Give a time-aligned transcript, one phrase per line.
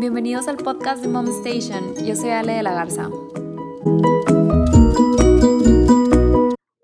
[0.00, 1.94] bienvenidos al podcast de Mom Station.
[2.06, 3.08] Yo soy Ale de la Garza.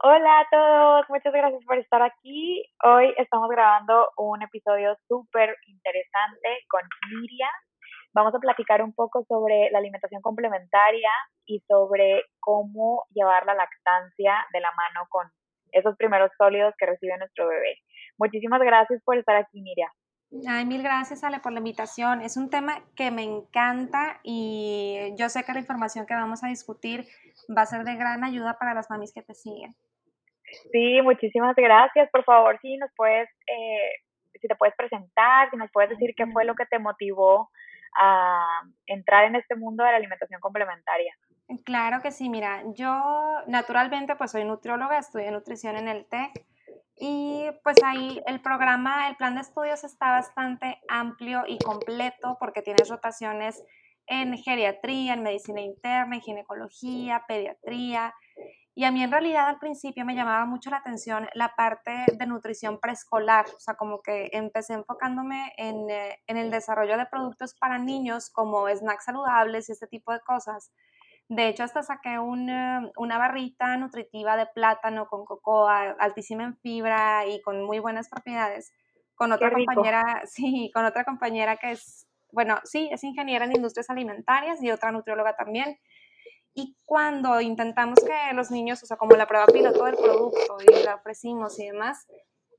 [0.03, 2.65] Hola a todos, muchas gracias por estar aquí.
[2.83, 7.55] Hoy estamos grabando un episodio súper interesante con Miriam.
[8.15, 11.11] Vamos a platicar un poco sobre la alimentación complementaria
[11.47, 15.31] y sobre cómo llevar la lactancia de la mano con
[15.71, 17.79] esos primeros sólidos que recibe nuestro bebé.
[18.19, 19.91] Muchísimas gracias por estar aquí, Miriam.
[20.49, 22.21] Ay, mil gracias, Ale, por la invitación.
[22.21, 26.49] Es un tema que me encanta y yo sé que la información que vamos a
[26.49, 27.07] discutir
[27.57, 29.75] va a ser de gran ayuda para las mamis que te siguen.
[30.73, 32.11] Sí, muchísimas gracias.
[32.11, 33.91] Por favor, si nos puedes, eh,
[34.41, 37.51] si te puedes presentar, si nos puedes decir qué fue lo que te motivó
[37.97, 41.15] a entrar en este mundo de la alimentación complementaria.
[41.65, 46.45] Claro que sí, mira, yo naturalmente pues soy nutrióloga, estudié nutrición en el TEC
[46.97, 52.63] y pues ahí el programa, el plan de estudios está bastante amplio y completo porque
[52.63, 53.63] tienes rotaciones
[54.07, 58.15] en geriatría, en medicina interna, en ginecología, pediatría.
[58.77, 62.27] Y a mí en realidad al principio me llamaba mucho la atención la parte de
[62.27, 67.55] nutrición preescolar, o sea, como que empecé enfocándome en, eh, en el desarrollo de productos
[67.55, 70.73] para niños como snacks saludables y este tipo de cosas.
[71.29, 77.41] De hecho, hasta saqué una, barrita nutritiva de plátano con cocoa, altísima en fibra y
[77.41, 78.73] con muy buenas propiedades.
[79.15, 83.89] Con otra compañera, sí, con otra compañera que es, bueno, sí, es ingeniera en industrias
[83.89, 85.79] alimentarias y otra nutrióloga también.
[86.53, 90.85] Y cuando intentamos que los niños, o sea, como la prueba piloto del producto y
[90.85, 92.07] la ofrecimos y demás,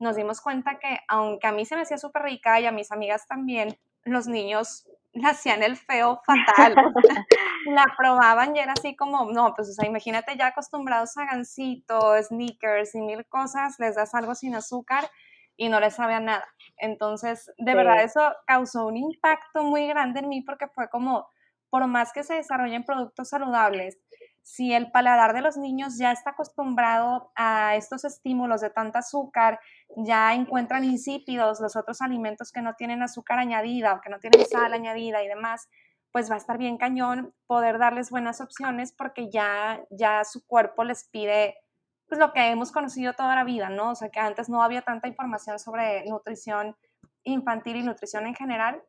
[0.00, 2.92] nos dimos cuenta que aunque a mí se me hacía súper rica y a mis
[2.92, 6.74] amigas también, los niños le hacían el feo fatal.
[7.66, 12.14] la probaban y era así como, no, pues o sea, imagínate ya acostumbrados a gansito,
[12.22, 15.10] sneakers y mil cosas, les das algo sin azúcar
[15.56, 16.46] y no les sabe a nada.
[16.76, 21.28] Entonces, de verdad eso causó un impacto muy grande en mí porque fue como,
[21.70, 23.98] por más que se desarrollen productos saludables,
[24.42, 29.58] si el paladar de los niños ya está acostumbrado a estos estímulos de tanta azúcar,
[29.96, 34.46] ya encuentran insípidos los otros alimentos que no tienen azúcar añadida o que no tienen
[34.46, 35.68] sal añadida y demás,
[36.16, 40.82] pues va a estar bien cañón poder darles buenas opciones porque ya, ya su cuerpo
[40.82, 41.58] les pide
[42.08, 43.90] pues lo que hemos conocido toda la vida, ¿no?
[43.90, 46.74] O sea, que antes no había tanta información sobre nutrición
[47.22, 48.82] infantil y nutrición en general.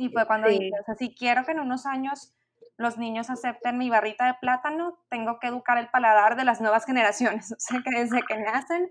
[0.00, 2.34] Y fue cuando dije, o sea, si quiero que en unos años
[2.76, 6.84] los niños acepten mi barrita de plátano, tengo que educar el paladar de las nuevas
[6.86, 8.90] generaciones, o sea que desde que nacen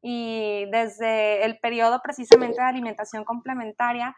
[0.00, 4.14] y desde el periodo precisamente de alimentación complementaria,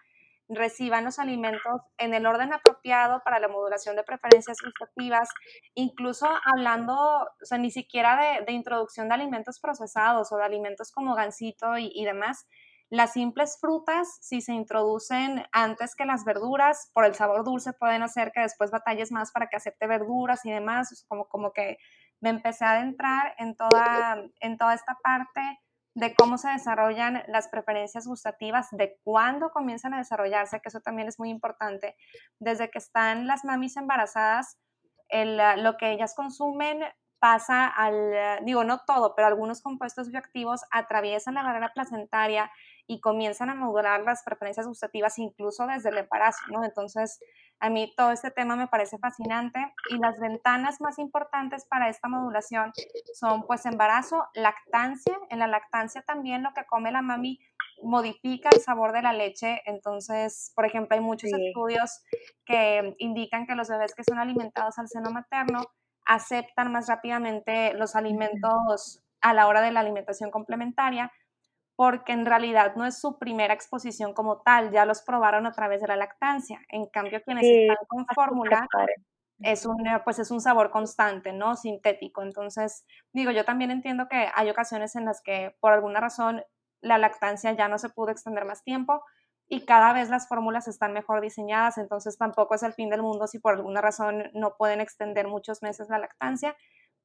[0.49, 5.29] reciban los alimentos en el orden apropiado para la modulación de preferencias gustativas,
[5.75, 11.15] incluso hablando, o sea, ni siquiera de, introducción de alimentos procesados o de alimentos como
[11.15, 12.47] gansito y, demás,
[12.91, 18.03] las simples frutas, si se introducen antes que las verduras, por el sabor dulce pueden
[18.03, 21.79] hacer que después batalles más para que acepte verduras y demás, como, como que
[22.21, 25.41] me empecé a adentrar en toda, en toda esta parte
[25.95, 31.09] de cómo se desarrollan las preferencias gustativas, de cuándo comienzan a desarrollarse, que eso también
[31.09, 31.97] es muy importante,
[32.39, 34.59] desde que están las mamis embarazadas,
[35.09, 36.81] el, lo que ellas consumen
[37.25, 42.51] pasa al, digo, no todo, pero algunos compuestos bioactivos atraviesan la barrera placentaria
[42.87, 46.65] y comienzan a modular las preferencias gustativas incluso desde el embarazo, ¿no?
[46.65, 47.19] Entonces,
[47.61, 52.09] a mí todo este tema me parece fascinante y las ventanas más importantes para esta
[52.09, 52.73] modulación
[53.15, 55.19] son pues embarazo, lactancia.
[55.31, 57.39] En la lactancia también lo que come la mami
[57.83, 59.63] modifica el sabor de la leche.
[59.67, 62.03] Entonces, por ejemplo, hay muchos estudios
[62.45, 65.65] que indican que los bebés que son alimentados al seno materno
[66.07, 71.11] aceptan más rápidamente los alimentos a la hora de la alimentación complementaria
[71.77, 75.81] porque en realidad no es su primera exposición como tal, ya los probaron a través
[75.81, 76.61] de la lactancia.
[76.69, 78.67] En cambio, quienes están con fórmula
[79.41, 81.57] es un, pues es un sabor constante, ¿no?
[81.57, 82.23] Sintético.
[82.23, 86.43] Entonces, digo, yo también entiendo que hay ocasiones en las que por alguna razón
[86.81, 89.03] la lactancia ya no se pudo extender más tiempo
[89.49, 93.27] y cada vez las fórmulas están mejor diseñadas, entonces tampoco es el fin del mundo
[93.27, 96.57] si por alguna razón no pueden extender muchos meses la lactancia,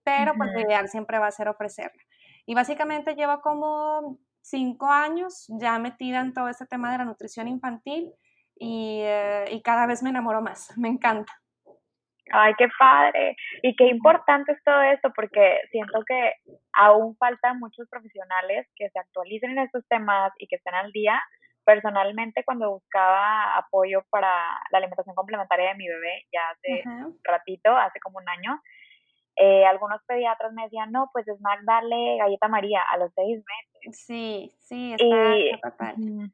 [0.03, 2.01] pero pues lo ideal siempre va a ser ofrecerla.
[2.45, 7.47] Y básicamente lleva como cinco años ya metida en todo este tema de la nutrición
[7.47, 8.11] infantil
[8.55, 11.33] y, eh, y cada vez me enamoro más, me encanta.
[12.31, 13.35] Ay, qué padre.
[13.63, 16.33] Y qué importante es todo esto, porque siento que
[16.73, 21.21] aún faltan muchos profesionales que se actualicen en estos temas y que estén al día.
[21.65, 24.27] Personalmente, cuando buscaba apoyo para
[24.71, 28.59] la alimentación complementaria de mi bebé, ya hace un ratito, hace como un año,
[29.41, 33.37] eh, algunos pediatras me decían, no, pues es más darle galleta María a los seis
[33.37, 34.05] meses.
[34.05, 36.31] Sí, sí, está, y,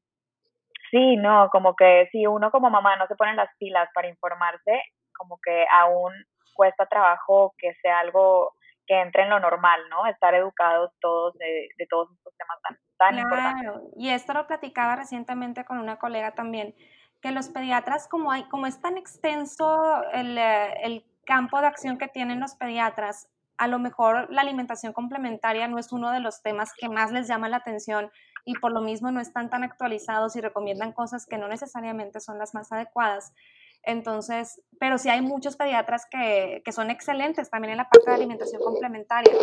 [0.90, 4.82] Sí, no, como que si uno como mamá no se pone las pilas para informarse,
[5.16, 6.14] como que aún
[6.56, 8.54] cuesta trabajo que sea algo
[8.88, 10.08] que entre en lo normal, ¿no?
[10.08, 13.82] Estar educados todos de, todos estos temas tan, tan claro.
[13.98, 16.74] Y esto lo platicaba recientemente con una colega también,
[17.22, 21.98] que los pediatras, como, hay, como es tan extenso el, eh, el campo de acción
[21.98, 23.28] que tienen los pediatras,
[23.58, 27.28] a lo mejor la alimentación complementaria no es uno de los temas que más les
[27.28, 28.12] llama la atención
[28.44, 32.38] y por lo mismo no están tan actualizados y recomiendan cosas que no necesariamente son
[32.38, 33.34] las más adecuadas.
[33.84, 38.16] Entonces, pero sí hay muchos pediatras que, que son excelentes también en la parte de
[38.16, 39.34] alimentación complementaria.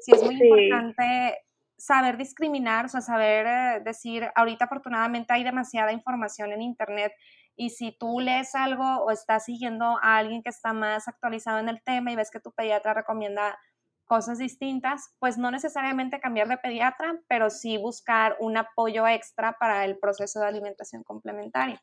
[0.00, 1.38] Sí es muy importante
[1.76, 7.12] saber discriminar, o sea, saber eh, decir, ahorita afortunadamente hay demasiada información en Internet
[7.56, 11.68] y si tú lees algo o estás siguiendo a alguien que está más actualizado en
[11.68, 13.58] el tema y ves que tu pediatra recomienda
[14.04, 19.84] cosas distintas, pues no necesariamente cambiar de pediatra, pero sí buscar un apoyo extra para
[19.84, 21.80] el proceso de alimentación complementaria.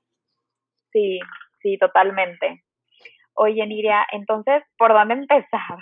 [0.91, 1.19] Sí,
[1.61, 2.63] sí, totalmente.
[3.33, 5.77] Oye, Niria, entonces, ¿por dónde empezar?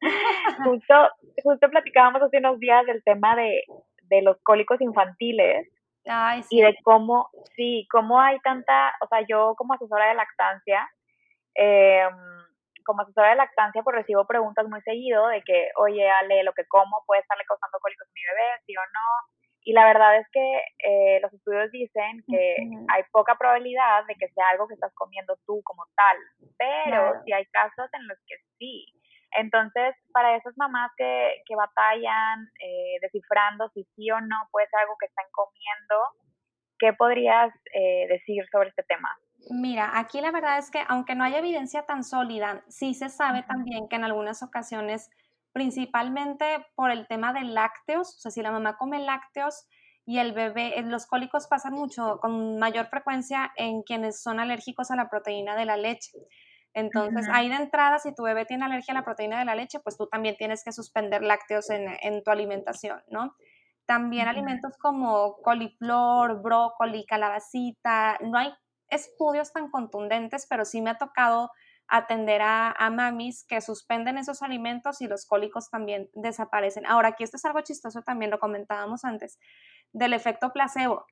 [0.64, 0.94] justo,
[1.42, 3.62] justo platicábamos hace unos días del tema de,
[4.04, 5.68] de los cólicos infantiles
[6.50, 10.88] y de cómo, sí, cómo hay tanta, o sea, yo como asesora de lactancia,
[11.54, 12.08] eh,
[12.84, 16.66] como asesora de lactancia, pues recibo preguntas muy seguido de que, oye, Ale, lo que
[16.66, 19.32] como puede estarle causando cólicos a mi bebé, sí o no.
[19.64, 22.56] Y la verdad es que eh, los estudios dicen que
[22.88, 26.16] hay poca probabilidad de que sea algo que estás comiendo tú como tal,
[26.58, 28.92] pero si sí hay casos en los que sí.
[29.38, 34.80] Entonces, para esas mamás que, que batallan eh, descifrando si sí o no puede ser
[34.80, 35.96] algo que están comiendo,
[36.78, 39.08] ¿qué podrías eh, decir sobre este tema?
[39.50, 43.42] Mira, aquí la verdad es que aunque no haya evidencia tan sólida, sí se sabe
[43.42, 45.10] también que en algunas ocasiones,
[45.52, 49.66] principalmente por el tema de lácteos, o sea, si la mamá come lácteos
[50.04, 54.90] y el bebé, eh, los cólicos pasan mucho, con mayor frecuencia en quienes son alérgicos
[54.90, 56.10] a la proteína de la leche.
[56.74, 59.80] Entonces, ahí de entrada, si tu bebé tiene alergia a la proteína de la leche,
[59.80, 63.36] pues tú también tienes que suspender lácteos en, tu alimentación, ¿no?
[63.84, 68.54] También alimentos como coliflor, brócoli, calabacita, no hay
[68.88, 71.50] estudios tan contundentes, pero sí me ha tocado
[71.88, 76.86] atender a, a, mamis que suspenden esos alimentos y los cólicos también desaparecen.
[76.86, 79.38] Ahora, aquí esto es algo chistoso, también lo comentábamos antes,
[79.92, 81.04] del efecto placebo.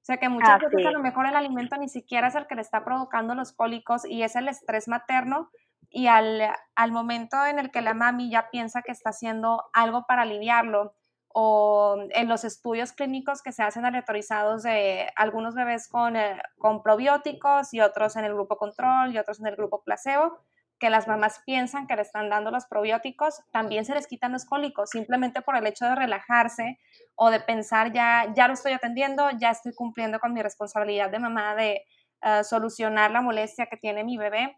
[0.00, 2.54] O sea que muchas veces a lo mejor el alimento ni siquiera es el que
[2.54, 5.50] le está provocando los cólicos y es el estrés materno
[5.90, 6.42] y al,
[6.74, 10.94] al momento en el que la mami ya piensa que está haciendo algo para aliviarlo
[11.28, 16.82] o en los estudios clínicos que se hacen aleatorizados de algunos bebés con, eh, con
[16.82, 20.38] probióticos y otros en el grupo control y otros en el grupo placebo,
[20.78, 24.44] que las mamás piensan que le están dando los probióticos, también se les quitan los
[24.44, 26.78] cólicos, simplemente por el hecho de relajarse
[27.16, 31.18] o de pensar ya, ya lo estoy atendiendo, ya estoy cumpliendo con mi responsabilidad de
[31.18, 31.82] mamá de
[32.22, 34.56] eh, solucionar la molestia que tiene mi bebé.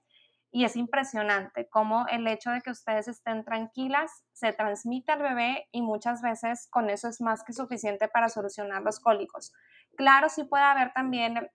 [0.52, 5.68] Y es impresionante cómo el hecho de que ustedes estén tranquilas se transmite al bebé
[5.70, 9.52] y muchas veces con eso es más que suficiente para solucionar los cólicos.
[10.00, 11.50] Claro, sí puede haber también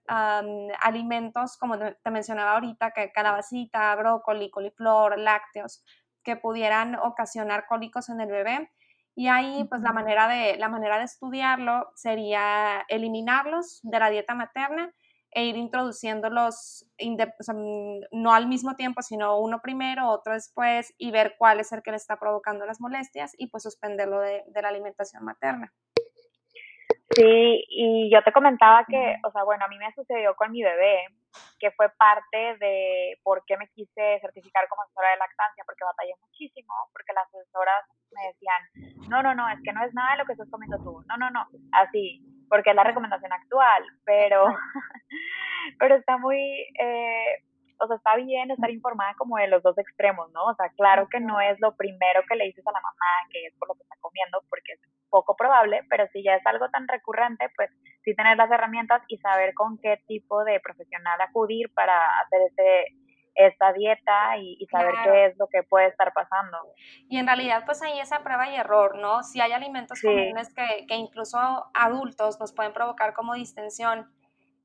[0.80, 5.82] alimentos, como te mencionaba ahorita, que calabacita, brócoli, coliflor, lácteos,
[6.22, 8.70] que pudieran ocasionar cólicos en el bebé.
[9.16, 14.36] Y ahí, pues la manera de, la manera de estudiarlo sería eliminarlos de la dieta
[14.36, 14.94] materna
[15.32, 16.86] e ir introduciéndolos
[18.12, 21.90] no al mismo tiempo, sino uno primero, otro después, y ver cuál es el que
[21.90, 25.74] le está provocando las molestias y pues suspenderlo de, la alimentación materna.
[27.14, 30.62] Sí, y yo te comentaba que, o sea, bueno, a mí me sucedió con mi
[30.62, 31.06] bebé,
[31.60, 36.14] que fue parte de por qué me quise certificar como asesora de lactancia, porque batallé
[36.20, 40.18] muchísimo, porque las asesoras me decían, no, no, no, es que no es nada de
[40.18, 44.44] lo que estás comiendo tú, no, no, no, así, porque es la recomendación actual, pero,
[45.78, 46.38] pero está muy,
[46.80, 47.44] eh,
[47.78, 50.44] o sea, está bien estar informada como de los dos extremos, ¿no?
[50.46, 53.46] O sea, claro que no es lo primero que le dices a la mamá que
[53.46, 54.80] es por lo que está comiendo, porque es
[55.16, 57.70] poco probable, pero si ya es algo tan recurrente, pues
[58.04, 62.94] sí tener las herramientas y saber con qué tipo de profesional acudir para hacer ese
[63.36, 66.56] esta dieta y, saber qué es lo que puede estar pasando.
[67.10, 69.22] Y en realidad, pues ahí esa prueba y error, ¿no?
[69.22, 71.38] Si hay alimentos comunes que, que, incluso
[71.74, 74.10] adultos nos pueden provocar como distensión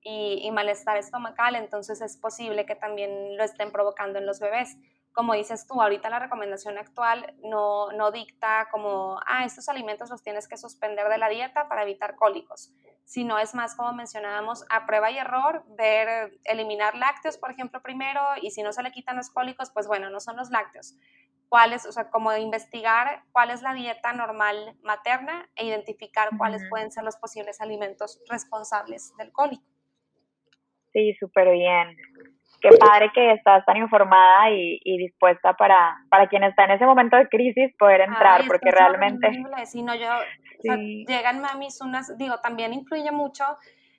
[0.01, 4.77] y, y, malestar estomacal, entonces es posible que también lo estén provocando en los bebés.
[5.13, 10.24] Como dices tú, ahorita la recomendación actual no, no dicta como, ah, estos alimentos los
[10.24, 12.74] tienes que suspender de la dieta para evitar cólicos
[13.12, 18.22] sino es más como mencionábamos a prueba y error, ver, eliminar lácteos, por ejemplo, primero,
[18.41, 20.96] y si no se le quitan los cólicos, pues bueno, no son los lácteos.
[21.50, 26.89] ¿Cuáles, o sea, como investigar cuál es la dieta normal materna e identificar cuáles pueden
[26.89, 29.65] ser los posibles alimentos responsables del cólico.
[30.94, 31.98] Sí, súper bien.
[32.62, 37.18] Qué padre que estás tan informada y, dispuesta para, para quien está en ese momento
[37.18, 39.32] de crisis poder entrar, porque realmente...
[39.65, 40.10] Sí, no, yo,
[41.08, 43.44] llegan mamis unas, digo, también influye mucho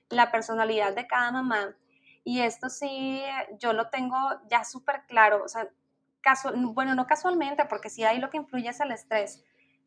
[0.09, 1.75] la personalidad de cada mamá.
[2.23, 3.21] Y esto sí,
[3.59, 4.17] yo lo tengo
[4.49, 5.43] ya súper claro.
[5.43, 5.67] O sea,
[6.73, 9.43] bueno, no casualmente, porque sí ahí lo que influye es el estrés.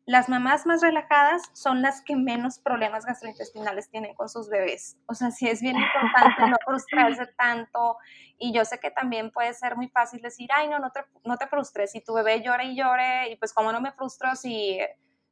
[0.07, 4.95] Las mamás más relajadas son las que menos problemas gastrointestinales tienen con sus bebés.
[5.05, 7.97] O sea, sí es bien importante no frustrarse tanto.
[8.37, 11.35] Y yo sé que también puede ser muy fácil decir, ay, no, no te, no
[11.35, 11.91] te frustres.
[11.91, 14.79] Si tu bebé llora y llore, y pues cómo no me frustro si,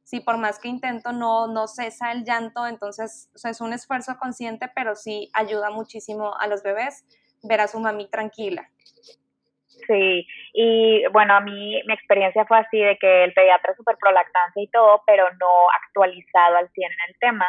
[0.04, 2.66] si por más que intento no, no cesa el llanto.
[2.66, 7.06] Entonces, o sea, es un esfuerzo consciente, pero sí ayuda muchísimo a los bebés
[7.42, 8.70] ver a su mami tranquila.
[9.86, 13.96] Sí, y bueno, a mí mi experiencia fue así de que el pediatra es súper
[13.98, 17.46] prolactancia y todo, pero no actualizado al 100 en el tema.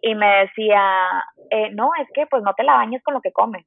[0.00, 3.32] Y me decía, eh, no, es que pues no te la bañes con lo que
[3.32, 3.66] comes.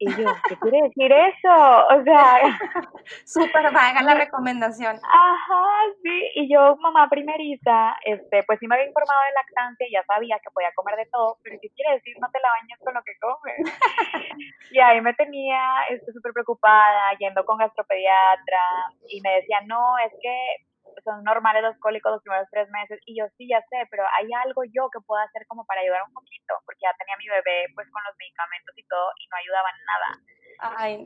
[0.00, 1.54] Y yo, ¿qué quiere decir eso?
[1.90, 2.38] O sea...
[3.24, 4.96] Súper vaga la recomendación.
[4.96, 5.64] Ajá,
[6.02, 6.30] sí.
[6.34, 10.38] Y yo, mamá primeriza, este, pues sí me había informado de lactancia y ya sabía
[10.42, 13.02] que podía comer de todo, pero ¿qué quiere decir no te la bañes con lo
[13.02, 13.58] que comes?
[14.70, 18.62] y ahí me tenía este, súper preocupada, yendo con gastropediatra,
[19.08, 20.67] y me decía, no, es que
[21.02, 24.28] son normales los cólicos los primeros tres meses y yo sí ya sé, pero hay
[24.44, 27.66] algo yo que puedo hacer como para ayudar un poquito, porque ya tenía mi bebé
[27.74, 30.08] pues con los medicamentos y todo y no ayudaban nada.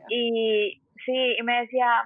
[0.08, 2.04] Y sí, y me decía,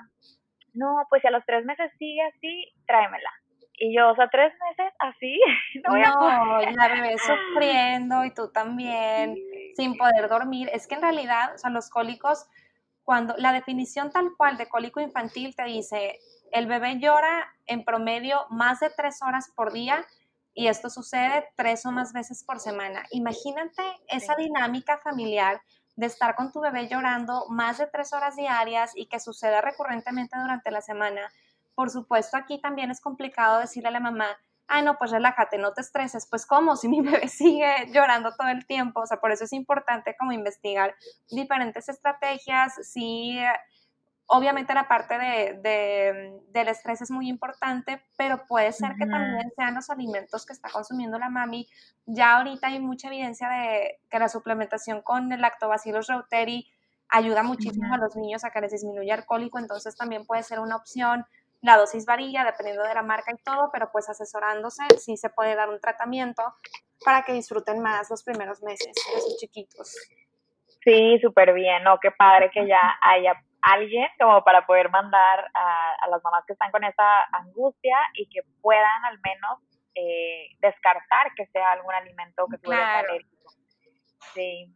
[0.75, 3.31] no, pues si a los tres meses sigue así, tráemela.
[3.79, 5.39] Y yo, o sea, tres meses así,
[5.85, 9.37] no, voy no la bebé sufriendo y tú también,
[9.75, 10.71] sin poder dormir.
[10.73, 12.47] Es que en realidad, o sea, los cólicos,
[13.05, 16.19] cuando la definición tal cual de cólico infantil te dice,
[16.53, 20.05] el bebé llora en promedio más de tres horas por día
[20.55, 23.05] y esto sucede tres o más veces por semana.
[23.11, 25.61] Imagínate esa dinámica familiar
[25.97, 30.39] de estar con tu bebé llorando más de tres horas diarias y que suceda recurrentemente
[30.39, 31.31] durante la semana.
[31.75, 34.39] Por supuesto, aquí también es complicado decirle a la mamá,
[34.69, 36.27] ah, no, pues relájate, no te estreses.
[36.29, 36.77] Pues, ¿cómo?
[36.77, 39.01] Si mi bebé sigue llorando todo el tiempo.
[39.01, 40.95] O sea, por eso es importante como investigar
[41.31, 43.39] diferentes estrategias, si
[44.29, 49.77] Obviamente la parte de, del estrés es muy importante, pero puede ser que también sean
[49.77, 51.69] los alimentos que está consumiendo la mami.
[52.07, 56.69] Ya ahorita hay mucha evidencia de que la suplementación con el lactobacillus reuteri
[57.09, 60.59] ayuda muchísimo a los niños a que les disminuya el cólico, entonces también puede ser
[60.59, 61.25] una opción.
[61.63, 65.55] La dosis varía dependiendo de la marca y todo, pero pues asesorándose sí se puede
[65.55, 66.43] dar un tratamiento
[67.05, 69.95] para que disfruten más los primeros meses de sus chiquitos.
[70.83, 71.99] Sí, súper bien, ¿no?
[72.01, 76.71] Qué padre que ya haya alguien como para poder mandar a, las mamás que están
[76.71, 79.61] con esa angustia y que puedan al menos
[79.95, 83.51] eh, descartar que sea algún alimento que tuviera alérgico.
[84.35, 84.73] Sí.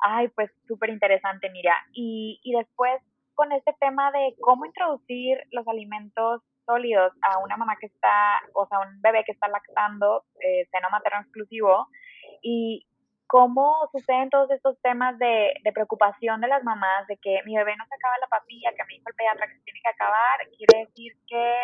[0.00, 1.74] Ay, pues súper interesante, mira.
[1.92, 3.02] Y, y después
[3.38, 8.66] con este tema de cómo introducir los alimentos sólidos a una mamá que está, o
[8.66, 11.86] sea, un bebé que está lactando, eh, seno materno exclusivo,
[12.42, 12.87] y
[13.28, 17.84] cómo suceden todos estos temas de, preocupación de las mamás, de que mi bebé no
[17.86, 20.86] se acaba la papilla, que me dijo el pediatra que se tiene que acabar, quiere
[20.86, 21.54] decir que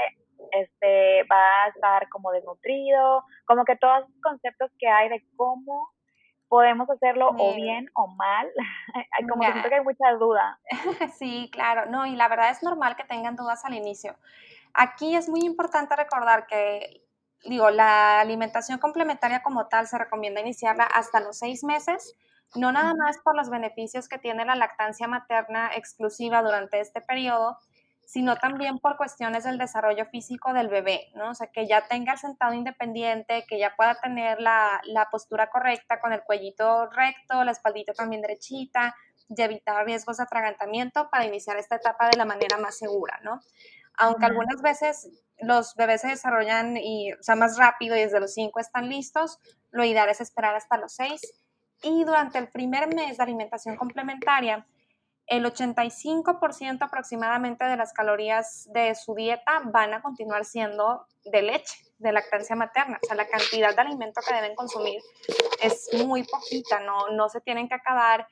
[0.53, 5.89] este va a estar como desnutrido, como que todos los conceptos que hay de cómo
[6.49, 8.49] podemos hacerlo o bien o mal,
[9.31, 10.61] como que siento que hay mucha duda.
[11.19, 14.17] Sí, claro, no, y la verdad es normal que tengan dudas al inicio.
[14.75, 17.04] Aquí es muy importante recordar que
[17.47, 22.15] digo, la alimentación complementaria como tal se recomienda iniciarla hasta los seis meses,
[22.55, 27.59] no nada más por los beneficios que tiene la lactancia materna exclusiva durante este periodo,
[28.07, 31.31] sino también por cuestiones del desarrollo físico del bebé, ¿no?
[31.31, 35.49] O sea, que ya tenga el sentado independiente, que ya pueda tener la, la postura
[35.49, 38.95] correcta con el cuellito recto, la espaldita también derechita,
[39.29, 43.41] y evitar riesgos de atragantamiento para iniciar esta etapa de la manera más segura, ¿no?
[43.97, 45.09] Aunque algunas veces
[45.39, 49.39] los bebés se desarrollan y, o sea, más rápido y desde los 5 están listos,
[49.71, 51.21] lo ideal es esperar hasta los 6.
[51.83, 54.67] Y durante el primer mes de alimentación complementaria,
[55.27, 61.77] el 85% aproximadamente de las calorías de su dieta van a continuar siendo de leche,
[61.99, 62.99] de lactancia materna.
[63.03, 65.01] O sea, la cantidad de alimento que deben consumir
[65.63, 68.29] es muy poquita, no, no se tienen que acabar.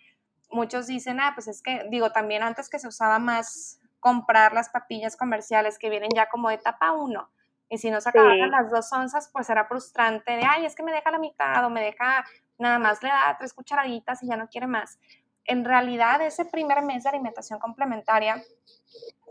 [0.50, 4.68] Muchos dicen, ah, pues es que, digo, también antes que se usaba más comprar las
[4.68, 7.30] papillas comerciales que vienen ya como de etapa 1.
[7.68, 10.82] Y si no se acaban las dos onzas, pues será frustrante de, ay, es que
[10.82, 12.25] me deja la mitad o me deja
[12.59, 14.99] nada más le da tres cucharaditas y ya no quiere más.
[15.44, 18.42] En realidad, ese primer mes de alimentación complementaria,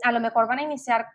[0.02, 1.06] a lo mejor van a iniciar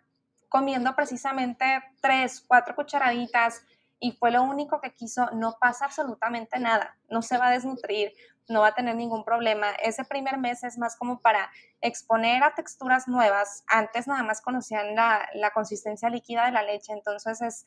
[0.48, 3.66] comiendo precisamente tres, cuatro cucharaditas
[3.98, 8.12] y fue lo único que quiso, no pasa absolutamente nada, no se va a desnutrir,
[8.48, 9.70] no va a tener ningún problema.
[9.82, 11.50] Ese primer mes es más como para
[11.80, 13.64] exponer a texturas nuevas.
[13.68, 17.66] Antes nada más conocían la, consistencia líquida de la leche, entonces es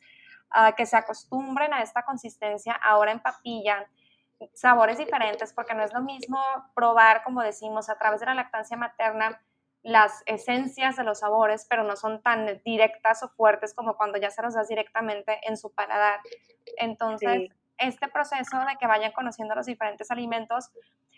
[0.50, 3.88] ah, que se acostumbren a esta consistencia ahora en papilla
[4.53, 6.39] sabores diferentes, porque no es lo mismo
[6.73, 9.41] probar, como decimos, a través de la lactancia materna,
[9.83, 14.29] las esencias de los sabores, pero no son tan directas o fuertes como cuando ya
[14.29, 16.19] se los das directamente en su paladar.
[16.77, 20.69] Entonces, este proceso de que vayan conociendo los diferentes alimentos,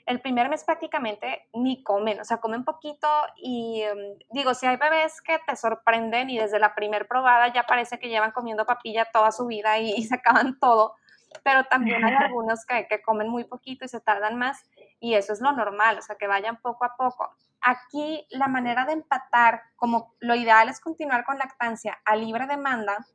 [0.06, 3.08] el primer mes prácticamente ni comen, o sea, comen poquito
[3.38, 7.64] y em, digo, si hay bebés que te sorprenden y desde la primer probada ya
[7.64, 10.96] parece que llevan comiendo papilla toda su vida y, y se acaban todo,
[11.44, 14.64] pero también hay algunos que, que, comen muy poquito y se tardan más
[15.00, 17.36] y eso es lo normal, o sea, que vayan poco a poco.
[17.62, 23.06] Aquí la manera de empatar, como lo ideal es continuar con lactancia a libre demanda,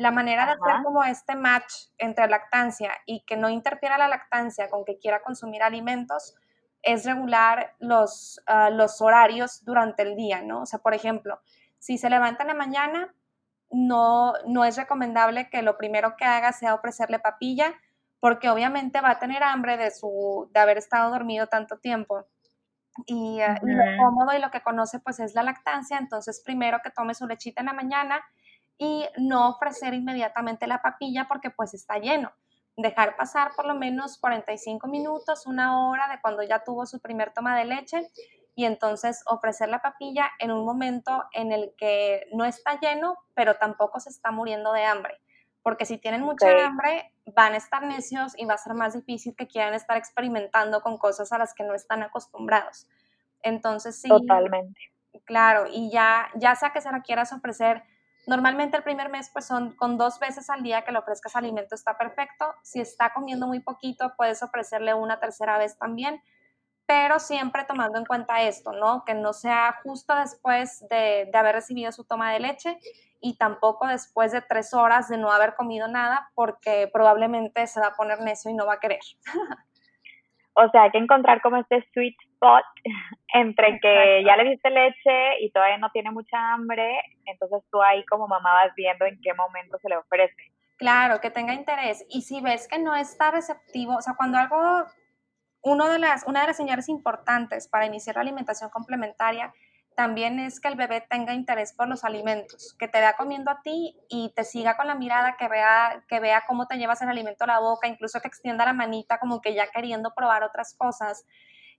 [0.00, 4.70] la manera de hacer como este match entre lactancia y que no interfiera la lactancia
[4.70, 6.34] con que quiera consumir alimentos
[6.82, 10.62] es regular los, ah, los horarios durante el día, ¿no?
[10.62, 11.38] O sea, por ejemplo,
[11.78, 13.14] si se levanta en la mañana,
[13.70, 17.74] no, no es recomendable que lo primero que haga sea ofrecerle papilla,
[18.20, 22.24] porque obviamente va a tener hambre de, su, de haber estado dormido tanto tiempo.
[23.04, 26.78] Y, ah, y, lo cómodo y lo que conoce pues es la lactancia, entonces primero
[26.82, 28.24] que tome su lechita en la mañana
[28.80, 32.32] y no ofrecer inmediatamente la papilla porque pues está lleno.
[32.78, 37.30] Dejar pasar por lo menos 45 minutos, una hora de cuando ya tuvo su primer
[37.34, 38.10] toma de leche
[38.54, 43.56] y entonces ofrecer la papilla en un momento en el que no está lleno, pero
[43.56, 45.20] tampoco se está muriendo de hambre.
[45.62, 49.36] Porque si tienen mucha hambre, van a estar necios y va a ser más difícil
[49.36, 52.88] que quieran estar experimentando con cosas a las que no están acostumbrados.
[53.42, 54.08] Entonces sí.
[54.08, 54.80] Totalmente.
[55.26, 57.82] Claro, y ya, ya sea que se la quieras ofrecer
[58.30, 61.74] Normalmente el primer mes, pues son con dos veces al día que le ofrezcas alimento
[61.74, 62.54] está perfecto.
[62.62, 66.22] Si está comiendo muy poquito, puedes ofrecerle una tercera vez también,
[66.86, 69.04] pero siempre tomando en cuenta esto, ¿no?
[69.04, 72.78] Que no sea justo después de, de haber recibido su toma de leche
[73.18, 77.88] y tampoco después de tres horas de no haber comido nada, porque probablemente se va
[77.88, 79.00] a poner necio y no va a querer.
[80.62, 82.64] O sea, hay que encontrar como este sweet spot
[83.34, 88.04] entre que ya le diste leche y todavía no tiene mucha hambre, entonces tú ahí
[88.06, 90.52] como mamá vas viendo en qué momento se le ofrece.
[90.76, 92.06] Claro, que tenga interés.
[92.08, 94.56] Y si ves que no está receptivo, o sea, cuando algo,
[95.62, 99.52] uno de las, una de las señales importantes para iniciar la alimentación complementaria
[100.00, 103.60] también es que el bebé tenga interés por los alimentos, que te vea comiendo a
[103.60, 107.10] ti y te siga con la mirada, que vea, que vea cómo te llevas el
[107.10, 110.72] alimento a la boca, incluso que extienda la manita como que ya queriendo probar otras
[110.72, 111.26] cosas.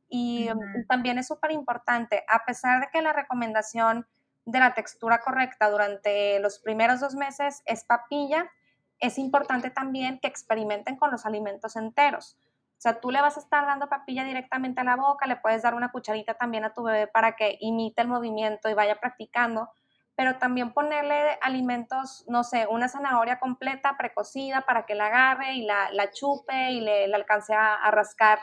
[0.08, 0.48] Y
[0.88, 4.06] también es súper importante, a pesar de que la recomendación
[4.46, 8.52] de la textura correcta durante los primeros dos meses es papilla,
[9.00, 12.38] es importante también que experimenten con los alimentos enteros.
[12.82, 15.62] O sea, tú le vas a estar dando papilla directamente a la boca, le puedes
[15.62, 19.70] dar una cucharita también a tu bebé para que imite el movimiento y vaya practicando,
[20.16, 25.64] pero también ponerle alimentos, no sé, una zanahoria completa, precocida, para que la agarre y
[25.64, 28.40] la, chupe y le, alcance a, rascar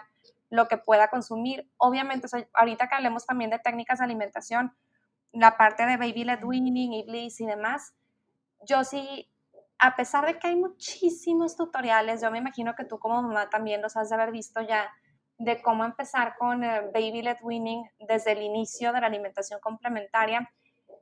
[0.51, 1.69] lo que pueda consumir.
[1.77, 4.73] Obviamente, ahorita que hablemos también de técnicas de alimentación,
[5.33, 7.93] la parte de baby led weaning y bliss y demás,
[8.61, 9.29] yo sí
[9.79, 13.81] a pesar de que hay muchísimos tutoriales, yo me imagino que tú como mamá también
[13.81, 14.91] los has de haber visto ya,
[15.39, 20.51] de cómo empezar con eh, Baby Led Winning desde el inicio de la alimentación complementaria,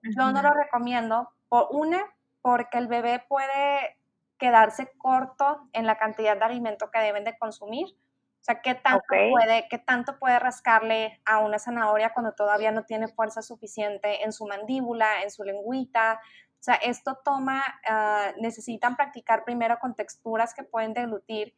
[0.03, 1.31] yo no lo recomiendo.
[1.49, 2.05] Por una,
[2.43, 3.99] porque el bebé puede
[4.39, 7.87] quedarse corto en la cantidad de alimento que deben de consumir.
[7.87, 12.85] O sea, ¿qué tanto, puede, ¿qué tanto puede rascarle a una zanahoria cuando todavía no
[12.85, 16.21] tiene fuerza suficiente en su mandíbula, en su lengüita?
[16.59, 21.55] O sea, esto toma, ah, necesitan practicar primero con texturas que pueden deglutir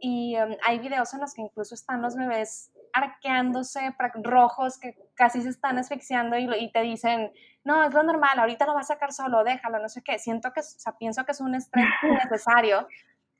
[0.00, 5.42] y em, hay videos en los que incluso están los bebés arqueándose, rojos, que casi
[5.42, 7.32] se están asfixiando y, te dicen,
[7.64, 10.18] no, es lo normal, ahorita lo va a sacar solo, déjalo, no sé qué.
[10.18, 12.86] Siento que, o sea, pienso que es un estrés innecesario,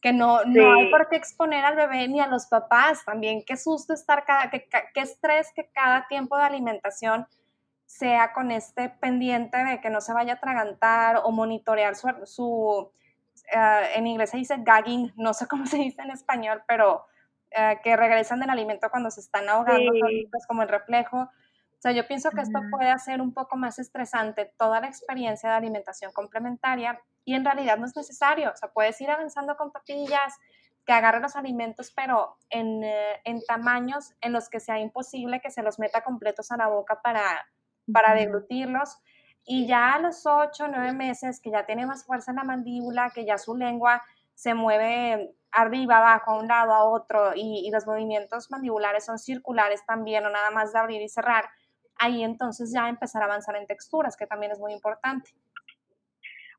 [0.01, 3.45] que no, no hay por qué exponer al bebé ni a los papás también.
[3.47, 7.27] Qué susto estar cada, qué, qué estrés que cada tiempo de alimentación
[7.97, 12.91] sea con este pendiente de que no se vaya a atragantar o monitorear su,
[13.55, 17.07] eh, en inglés se dice gagging, no sé cómo se dice en español, pero
[17.53, 19.93] eh, que regresan del alimento cuando se están ahogando,
[20.31, 21.19] pues como el reflejo.
[21.21, 25.51] O sea, yo pienso que esto puede hacer un poco más estresante toda la experiencia
[25.51, 28.51] de alimentación complementaria y en realidad no es necesario.
[28.51, 30.35] O sea, puedes ir avanzando con papillas,
[30.85, 35.51] que agarre los alimentos, pero en, eh, en tamaños en los que sea imposible que
[35.51, 37.47] se los meta completos a la boca para,
[37.93, 38.99] para deglutirlos.
[39.47, 42.45] Y ya a los 8 o 9 meses, que ya tiene más fuerza en la
[42.45, 44.03] mandíbula, que ya su lengua
[44.35, 49.19] se mueve arriba, abajo, a un lado, a otro, y, y los movimientos mandibulares son
[49.19, 51.45] circulares también, o nada más de abrir y cerrar,
[51.97, 55.31] ahí entonces ya empezar a avanzar en texturas, que también es muy importante.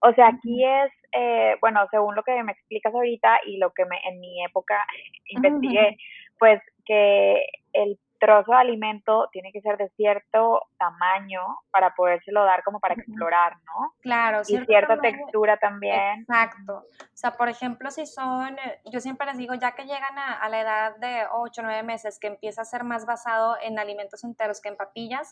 [0.01, 3.85] O sea, aquí es, eh, bueno, según lo que me explicas ahorita y lo que
[3.85, 4.85] me, en mi época
[5.29, 5.97] investigué,
[6.38, 12.63] pues que el trozo de alimento tiene que ser de cierto tamaño para podérselo dar
[12.63, 13.93] como para explorar, ¿no?
[14.01, 16.21] Claro, y cierta textura también.
[16.21, 16.77] Exacto.
[16.77, 20.33] O sea, por ejemplo, si son, eh, yo siempre les digo, ya que llegan a,
[20.33, 23.77] a la edad de 8 o 9 meses, que empieza a ser más basado en
[23.77, 25.29] alimentos enteros que en papillas,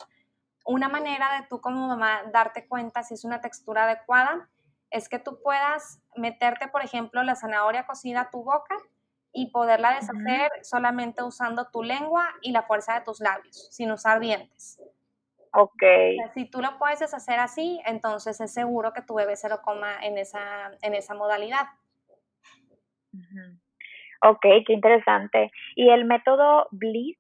[0.65, 4.49] una manera de tú como mamá darte cuenta si es una textura adecuada
[4.91, 8.77] es que tú puedas meterte, por ejemplo, la zanahoria cocida a tu boca
[9.33, 14.19] y poderla deshacer solamente usando tu lengua y la fuerza de tus labios, sin usar
[14.19, 14.79] dientes.
[15.55, 15.83] Ok.
[16.33, 20.03] si tú lo puedes deshacer así, entonces es seguro que tu bebé se lo coma
[20.03, 21.67] en esa, en esa modalidad.
[24.23, 25.51] Ok, qué interesante.
[25.75, 27.17] ¿Y el método Bliss?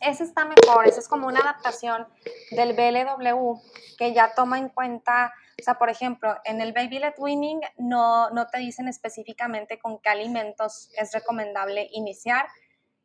[0.00, 2.06] Ese está mejor, ese es como una adaptación
[2.50, 3.54] del BLW
[3.96, 8.30] que ya toma en cuenta o sea, por ejemplo, en el Baby Led Winning no,
[8.30, 12.46] no te dicen específicamente con qué alimentos es recomendable iniciar.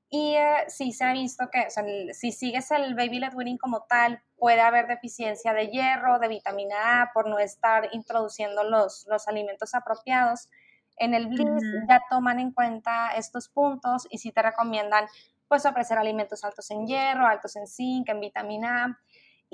[0.09, 3.57] Y eh, sí se ha visto que o sea, si sigues el Baby Led Winning
[3.57, 9.07] como tal, puede haber deficiencia de hierro, de vitamina A, por no estar introduciendo los,
[9.09, 10.49] los alimentos apropiados.
[10.97, 15.07] En el Bliss ya toman en cuenta estos puntos y sí te recomiendan
[15.47, 18.99] pues ofrecer alimentos altos en hierro, altos en zinc, en vitamina A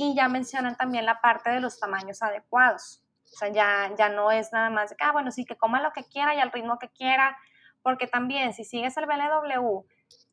[0.01, 3.03] y ya mencionan también la parte de los tamaños adecuados.
[3.25, 5.81] O sea, ya, ya no es nada más de que, ah, bueno, sí, que coma
[5.81, 7.37] lo que quiera y al ritmo que quiera,
[7.81, 9.83] porque también si sigues el BLW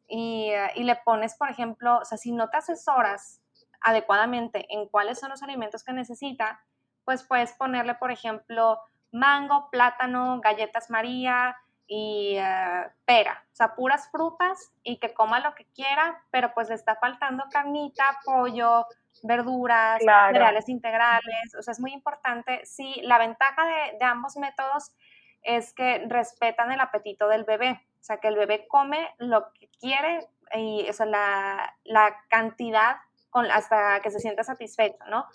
[0.06, 3.42] y, y le pones, por ejemplo, o sea, si no te asesoras
[3.80, 6.60] adecuadamente en cuáles son los alimentos que necesita,
[7.04, 8.78] pues puedes ponerle, por ejemplo,
[9.10, 11.56] mango, plátano, galletas María
[11.88, 16.68] y eh, pera, o sea, puras frutas y que coma lo que quiera, pero pues
[16.68, 18.86] le está faltando carnita, pollo,
[19.22, 22.60] verduras, cereales integrales, o sea, es muy importante.
[22.64, 23.64] Sí, la ventaja
[23.98, 24.94] de, ambos métodos
[25.42, 29.68] es que respetan el apetito del bebé, o sea, que el bebé come lo que
[29.80, 32.96] quiere y o la, la cantidad
[33.30, 35.26] con, hasta que se sienta satisfecho, ¿no?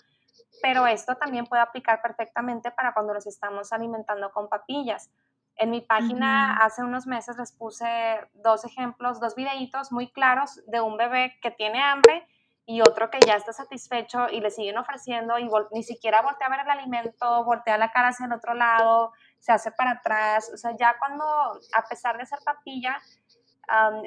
[0.62, 5.10] Pero esto también puede aplicar perfectamente para cuando los estamos alimentando con papillas.
[5.56, 7.86] En mi página hace unos meses les puse
[8.34, 12.26] dos ejemplos, dos videitos muy claros de un bebé que tiene hambre
[12.64, 16.50] y otro que ya está satisfecho y le siguen ofreciendo y ni siquiera voltea a
[16.50, 20.50] ver el alimento, voltea la cara hacia el otro lado, se hace para atrás.
[20.52, 23.00] O sea, ya cuando, a pesar de ser papilla,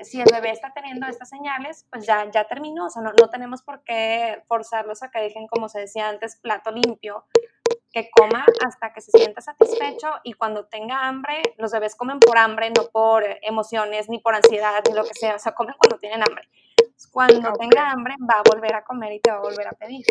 [0.04, 2.86] si el bebé está teniendo estas señales, pues ya, ya terminó.
[2.86, 6.38] O sea, no, no tenemos por qué forzarlos a que dejen, como se decía antes,
[6.38, 7.26] plato limpio,
[7.92, 12.38] que coma hasta que se sienta satisfecho y cuando tenga hambre, los bebés comen por
[12.38, 15.36] hambre, no por emociones, ni por ansiedad, ni lo que sea.
[15.36, 16.48] O sea, comen cuando tienen hambre.
[17.12, 20.06] Cuando tenga hambre va a volver a comer y te va a volver a pedir.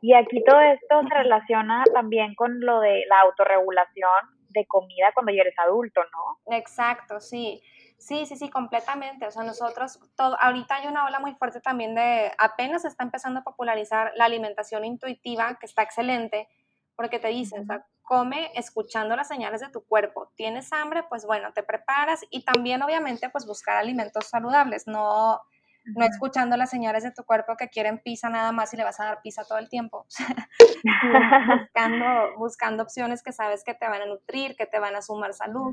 [0.00, 4.10] Y aquí todo esto se relaciona también con lo de la autorregulación
[4.48, 6.56] de comida cuando ya eres adulto, ¿no?
[6.56, 7.62] Exacto, sí.
[7.98, 9.26] Sí, sí, sí, completamente.
[9.26, 13.40] O sea, nosotros, todo, ahorita hay una ola muy fuerte también de, apenas está empezando
[13.40, 16.48] a popularizar la alimentación intuitiva, que está excelente,
[16.96, 20.32] porque te dicen, o sea, come escuchando las señales de tu cuerpo.
[20.34, 21.04] ¿Tienes hambre?
[21.08, 25.40] Pues bueno, te preparas y también obviamente pues buscar alimentos saludables, no,
[25.84, 29.00] no escuchando las señales de tu cuerpo que quieren pizza nada más y le vas
[29.00, 30.06] a dar pizza todo el tiempo.
[31.58, 35.34] buscando, buscando opciones que sabes que te van a nutrir, que te van a sumar
[35.34, 35.72] salud,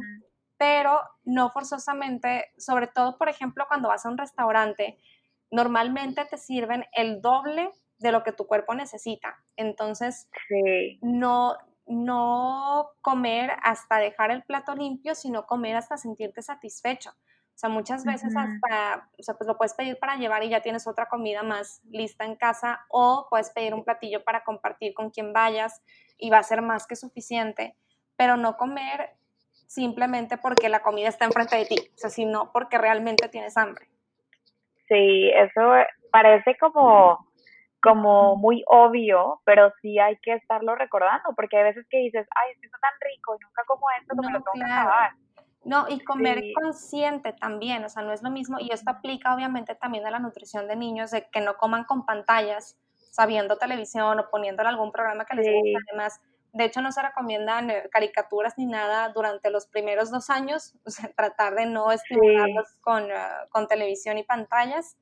[0.58, 4.98] pero no forzosamente, sobre todo, por ejemplo, cuando vas a un restaurante,
[5.52, 9.44] normalmente te sirven el doble de lo que tu cuerpo necesita.
[9.56, 10.30] Entonces,
[11.02, 17.12] no, no comer hasta dejar el plato limpio, sino comer hasta sentirte satisfecho.
[17.60, 20.62] O sea, muchas veces hasta, o sea, pues lo puedes pedir para llevar y ya
[20.62, 25.10] tienes otra comida más lista en casa o puedes pedir un platillo para compartir con
[25.10, 25.84] quien vayas
[26.18, 27.76] y va a ser más que suficiente,
[28.16, 29.10] pero no comer
[29.68, 33.90] simplemente porque la comida está enfrente de ti, o sea, sino porque realmente tienes hambre.
[34.88, 35.74] Sí, eso
[36.14, 37.28] parece como,
[37.82, 42.54] como muy obvio, pero sí hay que estarlo recordando, porque hay veces que dices, ay,
[42.54, 45.12] esto está tan rico y nunca como esto, que me lo tengo que acabar.
[45.64, 49.76] No, y comer consciente también, o sea, no es lo mismo, y esto aplica obviamente
[49.76, 52.78] también a la nutrición de niños, de que no coman con pantallas,
[53.12, 56.22] sabiendo televisión o poniéndole algún programa que les guste, además,
[56.54, 60.90] de hecho no se recomiendan eh, caricaturas ni nada durante los primeros dos años, o
[60.92, 64.98] sea, tratar de no estimularlos con, ah, con televisión y pantallas,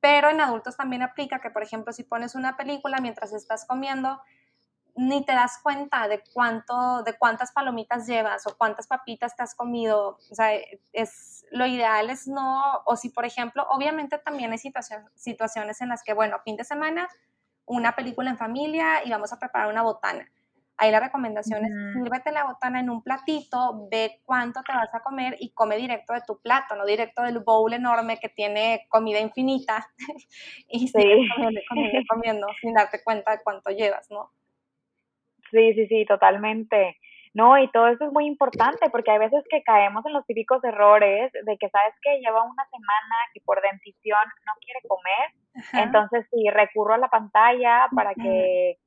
[0.00, 4.20] pero en adultos también aplica que, por ejemplo, si pones una película mientras estás comiendo,
[4.96, 9.54] ni te das cuenta de cuánto, de cuántas palomitas llevas o cuántas papitas te has
[9.54, 10.18] comido.
[10.30, 10.50] O sea,
[10.92, 16.02] es, lo ideal es no, o si por ejemplo, obviamente también hay situaciones en las
[16.02, 17.08] que, bueno, fin de semana,
[17.66, 20.30] una película en familia y vamos a preparar una botana.
[20.78, 25.00] Ahí la recomendación es, sírvete la botana en un platito, ve cuánto te vas a
[25.00, 29.18] comer y come directo de tu plato, no directo del bowl enorme que tiene comida
[29.18, 29.88] infinita
[30.68, 34.32] y sigues comiendo, comiendo, comiendo sin darte cuenta de cuánto llevas, ¿no?
[35.50, 36.98] Sí, sí, sí, totalmente.
[37.36, 40.64] No, y todo eso es muy importante porque hay veces que caemos en los típicos
[40.64, 46.26] errores de que sabes que lleva una semana y por dentición no quiere comer, entonces
[46.30, 48.78] sí, recurro a la pantalla para que,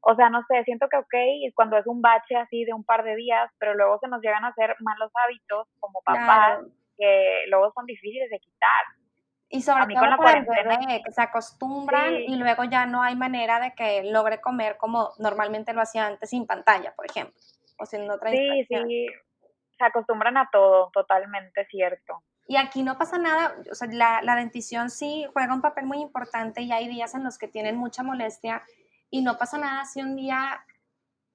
[0.00, 3.02] o sea, no sé, siento que ok, cuando es un bache así de un par
[3.02, 6.60] de días, pero luego se nos llegan a hacer malos hábitos como papás
[6.96, 8.84] que luego son difíciles de quitar.
[9.50, 13.60] Y sobre todo por el bebé, que se acostumbran y luego ya no hay manera
[13.60, 17.34] de que logre comer como normalmente lo hacía antes sin pantalla, por ejemplo,
[17.78, 19.06] o sin otra Sí, sí,
[19.78, 22.22] se acostumbran a todo, totalmente cierto.
[22.46, 25.98] Y aquí no pasa nada, o sea, la, la dentición sí juega un papel muy
[25.98, 28.62] importante y hay días en los que tienen mucha molestia
[29.10, 30.64] y no pasa nada si un día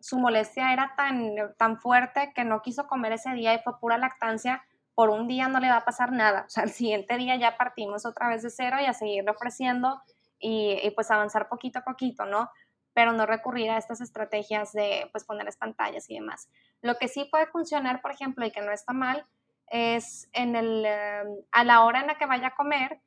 [0.03, 3.97] su molestia era tan, tan fuerte que no quiso comer ese día y fue pura
[3.97, 4.61] lactancia,
[4.95, 6.43] por un día no le va a pasar nada.
[6.47, 10.01] O sea, el siguiente día ya partimos otra vez de cero y a seguirle ofreciendo
[10.39, 12.49] y, pues avanzar poquito a poquito, ¿no?
[12.93, 16.49] Pero no recurrir a estas estrategias de pues ponerles pantallas y demás.
[16.81, 19.25] Lo que sí puede funcionar, por ejemplo, y que no está mal,
[19.67, 23.01] es en el, em, a la hora en la que vaya a comer,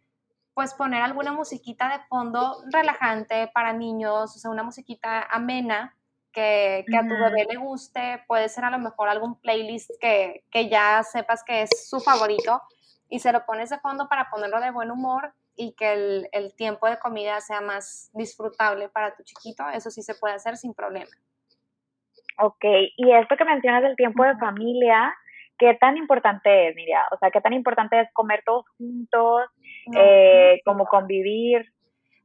[0.55, 5.96] pues poner alguna musiquita de fondo relajante para niños, o sea, una musiquita amena
[6.37, 11.03] que, a tu bebé le guste, puede ser a lo mejor algún playlist que, ya
[11.03, 12.61] sepas que es su favorito
[13.09, 16.87] y se lo pones de fondo para ponerlo de buen humor y que el, tiempo
[16.88, 21.11] de comida sea más disfrutable para tu chiquito, eso sí se puede hacer sin problema.
[22.38, 22.64] Ok,
[22.99, 25.14] y esto que mencionas del tiempo de familia,
[25.57, 27.03] ¿qué tan importante es, Miriam?
[27.12, 29.46] O sea, ¿qué tan importante es comer todos juntos,
[29.96, 31.72] eh, como convivir?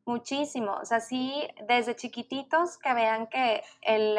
[0.05, 4.17] Muchísimo, o sea, sí, desde chiquititos que vean que el,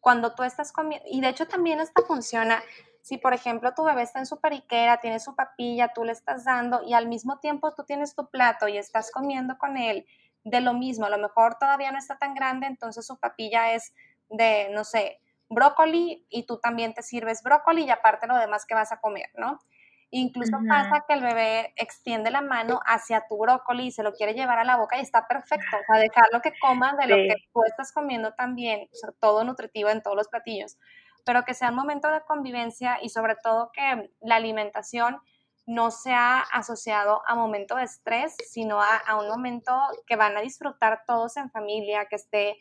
[0.00, 2.60] cuando tú estás comiendo, y de hecho también esta funciona,
[3.00, 6.44] si por ejemplo tu bebé está en su periquera, tiene su papilla, tú le estás
[6.44, 10.06] dando y al mismo tiempo tú tienes tu plato y estás comiendo con él
[10.42, 13.94] de lo mismo, a lo mejor todavía no está tan grande, entonces su papilla es
[14.28, 18.74] de, no sé, brócoli y tú también te sirves brócoli y aparte lo demás que
[18.74, 19.60] vas a comer, ¿no?
[20.16, 24.32] Incluso pasa que el bebé extiende la mano hacia tu brócoli y se lo quiere
[24.32, 25.76] llevar a la boca y está perfecto.
[25.76, 29.42] O sea, dejarlo que coma de lo que tú estás comiendo también, o sea, todo
[29.42, 30.78] nutritivo en todos los platillos,
[31.24, 35.18] pero que sea un momento de convivencia y sobre todo que la alimentación
[35.66, 40.42] no sea asociado a momento de estrés, sino a, a un momento que van a
[40.42, 42.56] disfrutar todos en familia, que esté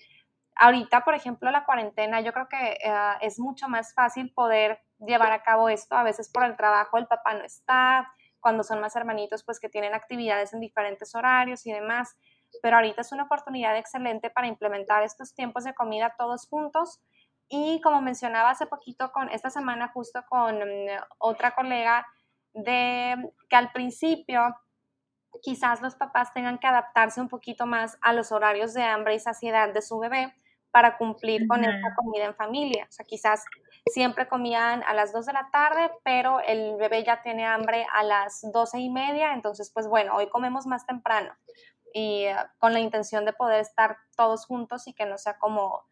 [0.55, 5.31] ahorita, por ejemplo, la cuarentena, yo creo que eh, es mucho más fácil poder llevar
[5.31, 5.95] a cabo esto.
[5.95, 9.69] A veces por el trabajo el papá no está, cuando son más hermanitos, pues que
[9.69, 12.15] tienen actividades en diferentes horarios y demás.
[12.61, 17.01] Pero ahorita es una oportunidad excelente para implementar estos tiempos de comida todos juntos.
[17.49, 20.87] Y como mencionaba hace poquito, con esta semana justo con mm,
[21.19, 22.05] otra colega,
[22.53, 24.55] de que al principio
[25.41, 29.19] quizás los papás tengan que adaptarse un poquito más a los horarios de hambre y
[29.19, 30.33] saciedad de su bebé
[30.73, 32.87] para cumplir con esta comida en familia.
[32.89, 33.45] O sea, quizás
[33.85, 38.01] siempre comían a las 2 de la tarde, pero el bebé ya tiene hambre a
[38.01, 41.31] las 12 y media, entonces pues bueno, hoy comemos más temprano
[41.93, 45.83] y eh, con la intención de poder estar todos juntos y que no sea como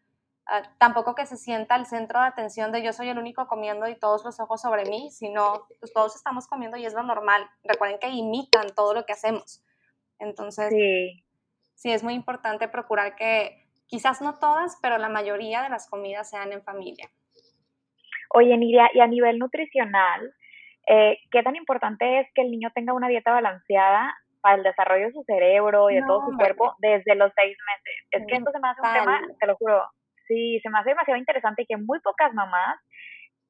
[0.46, 3.86] ah, tampoco que se sienta el centro de atención de yo soy el único comiendo
[3.86, 7.48] y todos los ojos sobre mí, sino pues todos estamos comiendo y es lo normal.
[7.62, 9.62] Recuerden que imitan todo lo que hacemos.
[10.18, 11.24] Entonces, sí,
[11.74, 13.61] sí es muy importante procurar que
[13.92, 17.10] Quizás no todas, pero la mayoría de las comidas sean en familia.
[18.30, 20.32] Oye, Nidia, y a nivel nutricional,
[20.88, 25.08] eh, ¿qué tan importante es que el niño tenga una dieta balanceada para el desarrollo
[25.08, 28.06] de su cerebro y de todo su cuerpo desde los seis meses?
[28.12, 29.84] Es que esto se me hace un tema, te lo juro,
[30.26, 32.80] sí, se me hace demasiado interesante y que muy pocas mamás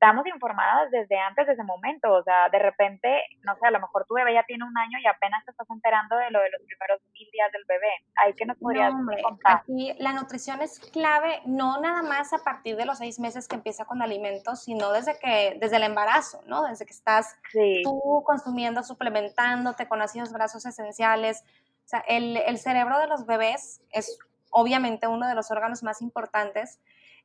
[0.02, 3.78] estamos informadas desde antes de ese momento, o sea, de repente, no sé, a lo
[3.78, 6.50] mejor tu bebé ya tiene un año y apenas te estás enterando de lo de
[6.50, 7.92] los primeros mil días del bebé.
[8.16, 9.58] Ahí que nos podrías contar.
[9.58, 13.54] Aquí la nutrición es clave, no nada más a partir de los seis meses que
[13.54, 16.64] empieza con alimentos, sino desde que, desde el embarazo, ¿no?
[16.64, 17.36] Desde que estás
[17.84, 21.44] tú consumiendo, suplementándote con ácidos grasos esenciales.
[21.84, 24.18] O sea, el, el cerebro de los bebés es
[24.50, 26.80] obviamente uno de los órganos más importantes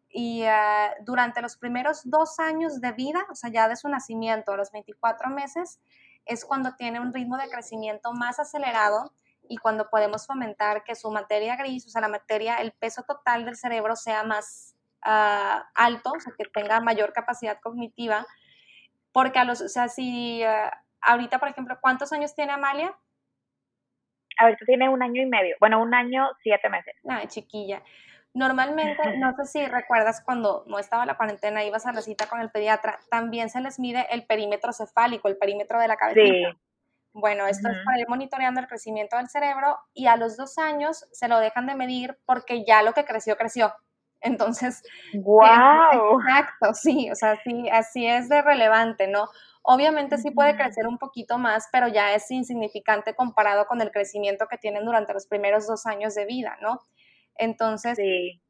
[0.09, 4.53] y eh, durante los primeros dos años de vida, o sea, ya de su nacimiento,
[4.53, 5.79] a los 24 meses,
[6.25, 9.13] es cuando tiene un ritmo de crecimiento más acelerado
[9.49, 13.45] y cuando podemos fomentar que su materia gris, o sea, la materia, el peso total
[13.45, 18.25] del cerebro sea más ah, alto, o sea, que tenga mayor capacidad cognitiva,
[19.11, 22.93] porque a los, o sea, si ah, ahorita, por ejemplo, ¿cuántos años tiene Amalia?
[24.39, 26.93] Ahorita tiene un año y medio, bueno, un año, siete meses.
[27.07, 27.81] Ay, chiquilla.
[28.37, 32.39] Normalmente, no sé si recuerdas cuando no estaba la cuarentena, ibas a la cita con
[32.39, 36.21] el pediatra, también se les mide el perímetro cefálico, el perímetro de la cabeza.
[36.21, 36.43] Sí.
[37.13, 41.07] Bueno, esto es para ir monitoreando el crecimiento del cerebro y a los dos años
[41.11, 43.73] se lo dejan de medir porque ya lo que creció, creció.
[44.21, 44.83] Entonces,
[45.15, 46.21] wow.
[46.21, 49.29] exacto, sí, o sea, sí, así es de relevante, ¿no?
[49.63, 54.45] Obviamente sí puede crecer un poquito más, pero ya es insignificante comparado con el crecimiento
[54.47, 56.81] que tienen durante los primeros dos años de vida, ¿no?
[57.37, 57.97] Entonces,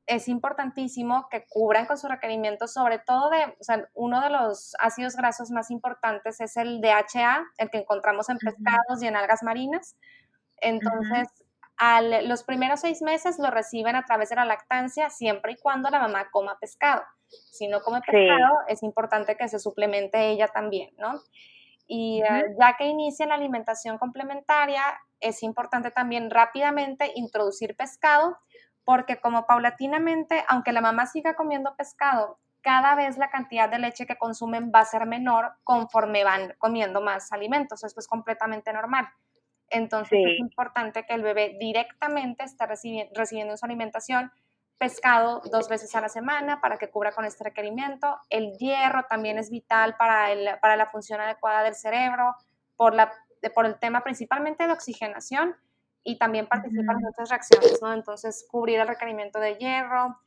[0.08, 4.74] es importantísimo que cubran con sus requerimientos, sobre todo de, o sea, uno de los
[4.80, 9.44] ácidos grasos más importantes es el DHA, el que encontramos en pescados y en algas
[9.44, 9.98] marinas.
[10.62, 11.28] Entonces,
[12.24, 16.00] los primeros seis meses lo reciben a través de la lactancia, siempre y cuando la
[16.00, 17.04] mamá coma pescado.
[17.28, 21.22] Si no come pescado, es importante que se suplemente ella también, ¿no?
[21.86, 24.82] Y eh, ya que inician la alimentación complementaria,
[25.20, 28.38] es importante también rápidamente introducir pescado
[28.88, 34.06] porque como paulatinamente, aunque la mamá siga comiendo pescado, cada vez la cantidad de leche
[34.06, 37.84] que consumen va a ser menor conforme van comiendo más alimentos.
[37.84, 39.10] Esto es completamente normal.
[39.70, 44.32] Entonces es importante que el bebé directamente esté recibiendo su alimentación
[44.78, 48.18] pescado dos veces a la semana para que cubra con este requerimiento.
[48.30, 52.38] El hierro también es vital para, el, para la función adecuada del cerebro,
[52.78, 53.12] por, la,
[53.54, 55.58] por el tema principalmente de oxigenación
[56.08, 57.92] y también participan en otras reacciones, ¿no?
[57.92, 60.18] Entonces, cubrir el requerimiento de hierro,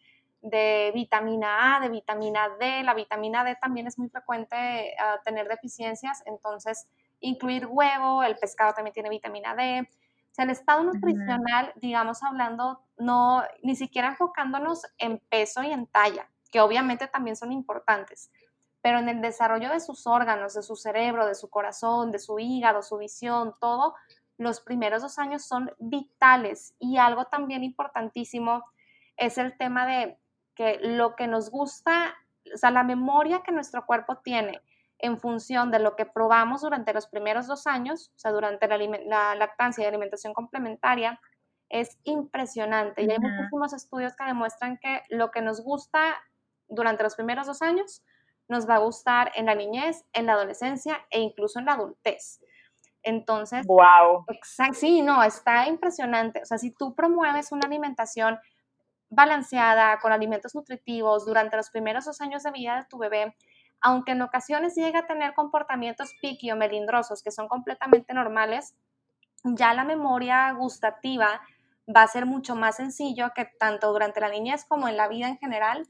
[0.42, 2.82] de vitamina A, de vitamina D.
[2.82, 6.86] La vitamina D también es muy frecuente ah, tener deficiencias, entonces
[7.20, 9.88] incluir huevo, el pescado también tiene vitamina D.
[10.30, 15.86] O sea, el estado nutricional, digamos, hablando, no, ni siquiera enfocándonos en peso y en
[15.86, 18.30] talla, que obviamente también son importantes,
[18.82, 22.38] pero en el desarrollo de sus órganos, de su cerebro, de su corazón, de su
[22.38, 23.94] hígado, su visión, todo,
[24.40, 28.64] los primeros dos años son vitales y algo también importantísimo
[29.18, 30.18] es el tema de
[30.54, 32.16] que lo que nos gusta,
[32.54, 34.62] o sea, la memoria que nuestro cuerpo tiene
[34.98, 39.34] en función de lo que probamos durante los primeros dos años, o sea, durante la,
[39.34, 41.20] lactancia y alimentación complementaria,
[41.68, 43.02] es impresionante.
[43.02, 46.18] Y hay muchísimos estudios que demuestran que lo que nos gusta
[46.66, 48.02] durante los primeros dos años
[48.48, 52.40] nos va a gustar en la niñez, en la adolescencia e incluso en la adultez.
[53.02, 54.24] Entonces, wow.
[54.74, 56.42] sí, no, está impresionante.
[56.42, 58.38] O sea, si tú promueves una alimentación
[59.08, 63.34] balanceada, con alimentos nutritivos durante los primeros dos años de vida de tu bebé,
[63.80, 68.74] aunque en ocasiones llega a tener comportamientos piqui o melindrosos que son completamente normales,
[69.42, 71.40] ya la memoria gustativa
[71.94, 75.28] va a ser mucho más sencillo que tanto durante la niñez como en la vida
[75.28, 75.88] en general,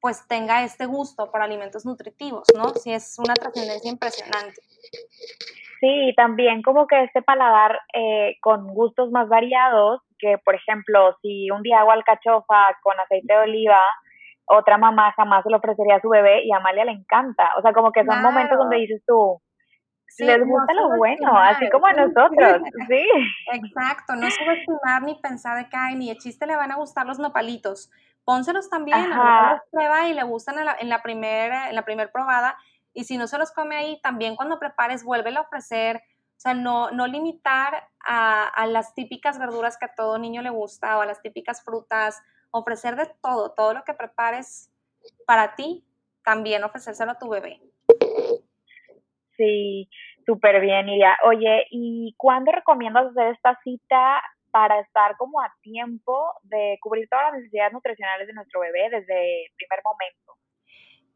[0.00, 2.74] pues tenga este gusto por alimentos nutritivos, ¿no?
[2.74, 4.60] Sí, es una trascendencia impresionante.
[5.80, 11.50] Sí, también como que este paladar eh, con gustos más variados, que por ejemplo, si
[11.50, 13.80] un día hago alcachofa con aceite de oliva,
[14.44, 17.52] otra mamá jamás se lo ofrecería a su bebé y a Amalia le encanta.
[17.56, 19.40] O sea, como que son momentos donde dices tú,
[20.18, 23.06] les gusta lo bueno, así como a nosotros, sí.
[23.52, 27.06] Exacto, no subestimar ni pensar de que, ay, ni de chiste le van a gustar
[27.06, 27.90] los nopalitos.
[28.24, 31.82] Pónselos también, a los prueba y le gustan en la, en la primera en la
[31.82, 32.56] primer probada
[32.92, 35.96] y si no se los come ahí, también cuando prepares, vuelve a ofrecer.
[35.96, 40.50] O sea, no, no limitar a, a, las típicas verduras que a todo niño le
[40.50, 42.22] gusta o a las típicas frutas.
[42.50, 44.72] Ofrecer de todo, todo lo que prepares
[45.26, 45.84] para ti,
[46.24, 47.60] también ofrecérselo a tu bebé.
[49.36, 49.88] Sí,
[50.26, 51.16] súper bien, Iria.
[51.24, 57.26] Oye, ¿y cuándo recomiendas hacer esta cita para estar como a tiempo de cubrir todas
[57.26, 60.36] las necesidades nutricionales de nuestro bebé desde el primer momento?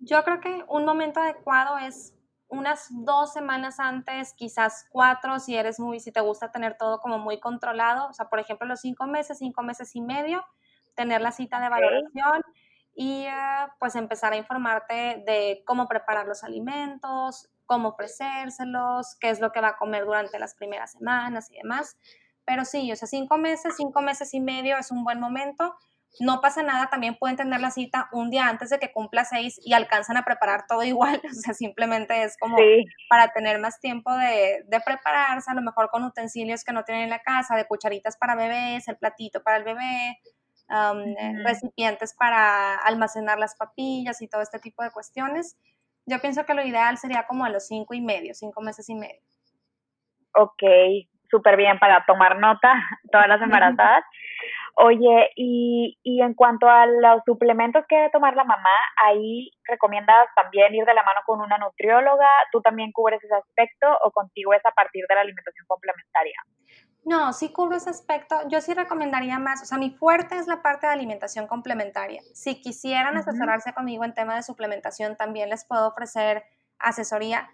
[0.05, 2.14] Yo creo que un momento adecuado es
[2.49, 7.19] unas dos semanas antes, quizás cuatro, si eres muy, si te gusta tener todo como
[7.19, 10.45] muy controlado, o sea, por ejemplo, los cinco meses, cinco meses y medio,
[10.95, 12.43] tener la cita de valoración
[12.95, 19.40] y eh, pues empezar a informarte de cómo preparar los alimentos, cómo ofrecérselos, qué es
[19.40, 21.96] lo que va a comer durante las primeras semanas y demás.
[22.44, 25.75] Pero sí, o sea, cinco meses, cinco meses y medio es un buen momento
[26.21, 29.60] no pasa nada, también pueden tener la cita un día antes de que cumpla seis
[29.65, 32.56] y alcanzan a preparar todo igual, o sea, simplemente es como
[33.08, 37.10] para tener más tiempo de, prepararse, a lo mejor con utensilios que no tienen en
[37.10, 40.19] la casa, de cucharitas para bebés, el platito para el bebé,
[41.44, 45.56] recipientes para almacenar las papillas y todo este tipo de cuestiones.
[46.06, 48.94] Yo pienso que lo ideal sería como a los cinco y medio, cinco meses y
[48.94, 49.21] medio.
[50.35, 50.62] Ok,
[51.31, 52.75] súper bien para tomar nota
[53.10, 54.04] todas las embarazadas.
[54.77, 60.27] Oye, y, y en cuanto a los suplementos que debe tomar la mamá, ahí recomiendas
[60.35, 64.52] también ir de la mano con una nutrióloga, ¿tú también cubres ese aspecto o contigo
[64.52, 66.37] es a partir de la alimentación complementaria?
[67.04, 68.37] No, sí cubro ese aspecto.
[68.48, 72.22] Yo sí recomendaría más, o sea, mi fuerte es la parte de alimentación complementaria.
[72.33, 76.44] Si quisieran asesorarse conmigo en tema de suplementación, también les puedo ofrecer
[76.79, 77.50] asesoría,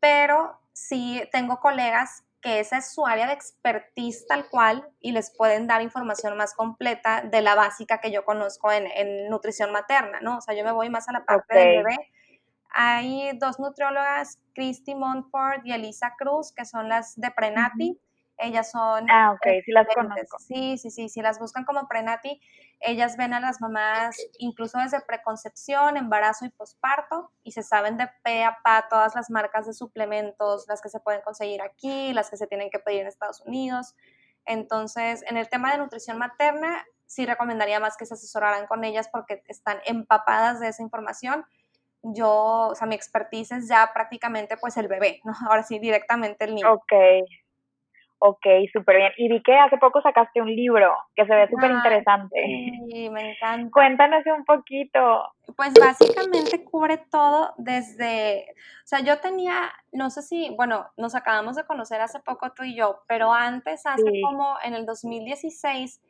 [0.00, 5.34] pero sí tengo colegas que esa es su área de expertise tal cual y les
[5.34, 10.36] pueden dar información más completa de la básica que yo conozco en, nutrición materna, ¿no?
[10.36, 11.96] O sea, yo me voy más a la parte del bebé.
[12.68, 17.98] Hay dos nutriólogas, Christy Montfort y Elisa Cruz, que son las de Prenati.
[18.36, 19.10] Ellas son...
[19.10, 20.38] Ah, ok, sí las conozco.
[20.38, 22.40] Sí, sí, sí, si las buscan como prenati,
[22.84, 28.08] ellas ven a las mamás incluso desde preconcepción, embarazo y posparto y se saben de
[28.22, 32.30] pe a pa todas las marcas de suplementos, las que se pueden conseguir aquí, las
[32.30, 33.94] que se tienen que pedir en Estados Unidos.
[34.46, 39.08] Entonces, en el tema de nutrición materna, sí recomendaría más que se asesoraran con ellas
[39.10, 41.44] porque están empapadas de esa información.
[42.02, 45.32] Yo, o sea, mi expertise es ya prácticamente pues el bebé, ¿no?
[45.50, 46.72] Ahora sí, directamente el niño.
[46.72, 46.92] Ok,
[48.26, 49.12] Ok, súper bien.
[49.18, 52.42] Y vi que hace poco sacaste un libro que se ve súper interesante.
[52.90, 53.70] Sí, me encanta.
[53.70, 55.30] Cuéntanos un poquito.
[55.54, 61.56] Pues básicamente cubre todo desde, o sea, yo tenía, no sé si, bueno, nos acabamos
[61.56, 66.00] de conocer hace poco tú y yo, pero antes, hace como en el 2016,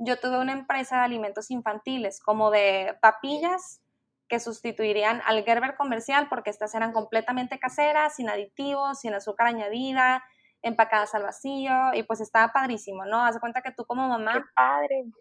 [0.00, 3.80] yo tuve una empresa de alimentos infantiles, como de papillas
[4.26, 10.24] que sustituirían al Gerber comercial porque estas eran completamente caseras, sin aditivos, sin azúcar añadida,
[10.62, 13.24] empacadas al vacío y pues estaba padrísimo, ¿no?
[13.24, 14.44] Haz de cuenta que tú como mamá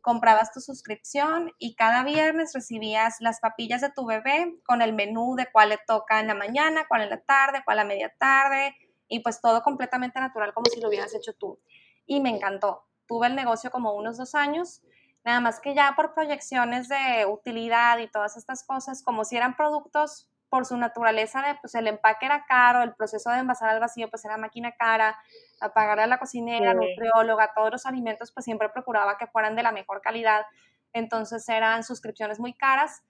[0.02, 5.36] comprabas tu suscripción y cada viernes recibías las papillas de tu bebé con el menú
[5.36, 8.76] de cuál le toca en la mañana, cuál en la tarde, cuál a media tarde
[9.08, 11.60] y pues todo completamente natural como si lo hubieras hecho tú.
[12.06, 12.86] Y me encantó.
[13.08, 14.82] Tuve el negocio como unos dos años,
[15.24, 19.56] nada más que ya por proyecciones de utilidad y todas estas cosas, como si eran
[19.56, 23.80] productos por su naturaleza de, pues el empaque era caro, el proceso de envasar al
[23.80, 25.18] vacío pues era máquina cara,
[25.62, 29.64] a pagar a la cocinera, nutrióloga, todos los alimentos pues siempre procuraba que fueran de
[29.64, 30.46] la mejor calidad,
[30.94, 33.04] entonces eran suscripciones muy caras,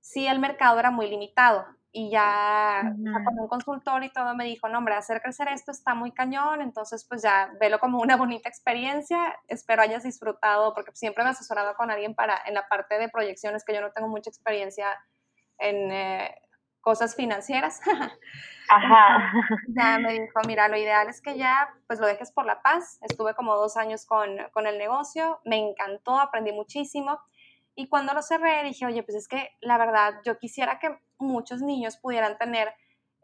[0.00, 2.82] sí el mercado era muy limitado y ya
[3.24, 6.60] con un consultor y todo me dijo, no hombre, hacer crecer esto está muy cañón,
[6.60, 11.74] entonces pues ya velo como una bonita experiencia, espero hayas disfrutado porque siempre me asesoraba
[11.74, 14.88] con alguien para en la parte de proyecciones que yo no tengo mucha experiencia
[15.58, 15.92] en...
[15.92, 16.34] Eh,
[16.80, 17.80] cosas financieras.
[18.68, 19.32] Ajá.
[19.68, 22.98] Ya me dijo, mira, lo ideal es que ya pues lo dejes por la paz.
[23.02, 27.18] Estuve como dos años con, con el negocio, me encantó, aprendí muchísimo.
[27.74, 31.62] Y cuando lo cerré dije, oye, pues es que la verdad yo quisiera que muchos
[31.62, 32.74] niños pudieran tener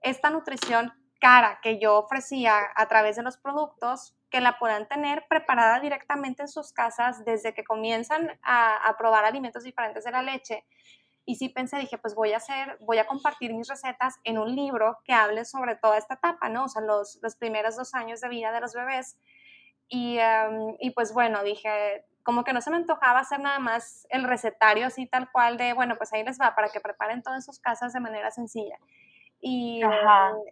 [0.03, 5.25] esta nutrición cara que yo ofrecía a través de los productos, que la puedan tener
[5.29, 10.23] preparada directamente en sus casas desde que comienzan a, a probar alimentos diferentes de la
[10.23, 10.65] leche
[11.27, 14.55] y sí pensé, dije, pues voy a hacer, voy a compartir mis recetas en un
[14.55, 16.65] libro que hable sobre toda esta etapa, ¿no?
[16.65, 19.19] O sea, los, los primeros dos años de vida de los bebés.
[19.89, 24.07] Y, em, y, pues bueno, dije, como que no se me antojaba hacer nada más
[24.11, 27.45] el recetario así tal cual de, bueno, pues ahí les va para que preparen todas
[27.45, 28.79] sus casas de manera sencilla.
[29.41, 29.91] Y, em,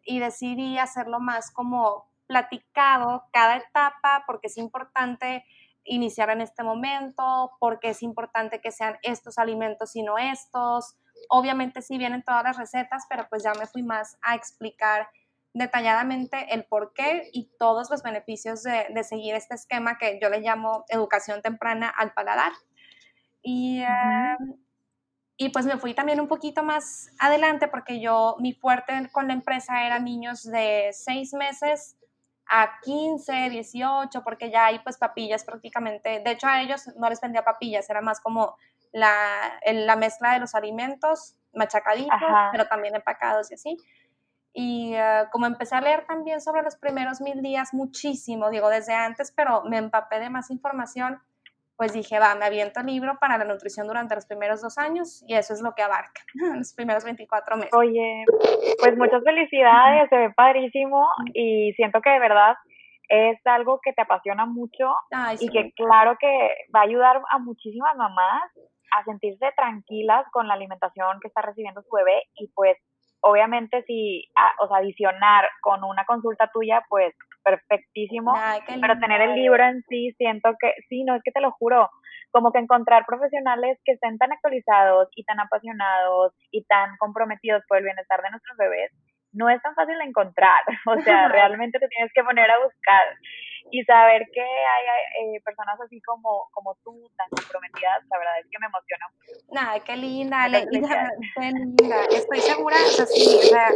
[0.04, 5.44] y decidí hacerlo más como platicado cada etapa porque es importante
[5.84, 10.96] iniciar en este momento, porque es importante que sean estos alimentos y no estos.
[11.28, 15.08] Obviamente sí vienen todas las recetas, pero pues ya me fui más a explicar
[15.54, 20.40] detalladamente el por qué y todos los beneficios de, seguir este esquema que yo le
[20.40, 22.52] llamo educación temprana al paladar.
[23.42, 24.56] Y, em,
[25.36, 29.34] y pues me fui también un poquito más adelante porque yo, mi fuerte con la
[29.34, 31.96] empresa era niños de seis meses
[32.54, 37.18] a 15, 18, porque ya hay pues papillas prácticamente, de hecho a ellos no les
[37.18, 38.56] vendía papillas, era más como
[38.92, 39.10] la,
[39.64, 42.20] la mezcla de los alimentos machacaditos,
[42.52, 43.78] pero también empacados y así.
[44.52, 48.92] Y eh, como empecé a leer también sobre los primeros mil días, muchísimo, digo, desde
[48.92, 51.22] antes, pero me empapé de más información,
[51.82, 55.24] pues dije, va, me aviento el libro para la nutrición durante los primeros dos años
[55.26, 56.22] y eso es lo que abarca,
[56.56, 57.74] los primeros 24 meses.
[57.74, 58.24] Oye,
[58.78, 62.54] pues muchas felicidades, se ve padrísimo y siento que de verdad
[63.08, 64.94] es algo que te apasiona mucho
[65.40, 68.44] y que claro que va a ayudar a muchísimas mamás
[68.96, 72.76] a sentirse tranquilas con la alimentación que está recibiendo su bebé y pues
[73.22, 74.30] obviamente si,
[74.60, 77.12] o sea, adicionar con una consulta tuya, pues
[77.42, 78.32] perfectísimo,
[78.66, 81.88] pero tener el libro en sí, siento que, sí, no es que te lo juro,
[82.30, 87.78] como que encontrar profesionales que estén tan actualizados y tan apasionados y tan comprometidos por
[87.78, 88.90] el bienestar de nuestros bebés,
[89.32, 93.02] no es tan fácil de encontrar, o sea, realmente te tienes que poner a buscar
[93.70, 98.46] y saber que hay eh, personas así como, como tú, tan comprometidas, la verdad es
[98.50, 99.70] que me emociona mucho.
[99.70, 102.04] Ay, qué linda, Ale, qué linda.
[102.10, 103.68] Estoy segura, o sea, sí, o sea,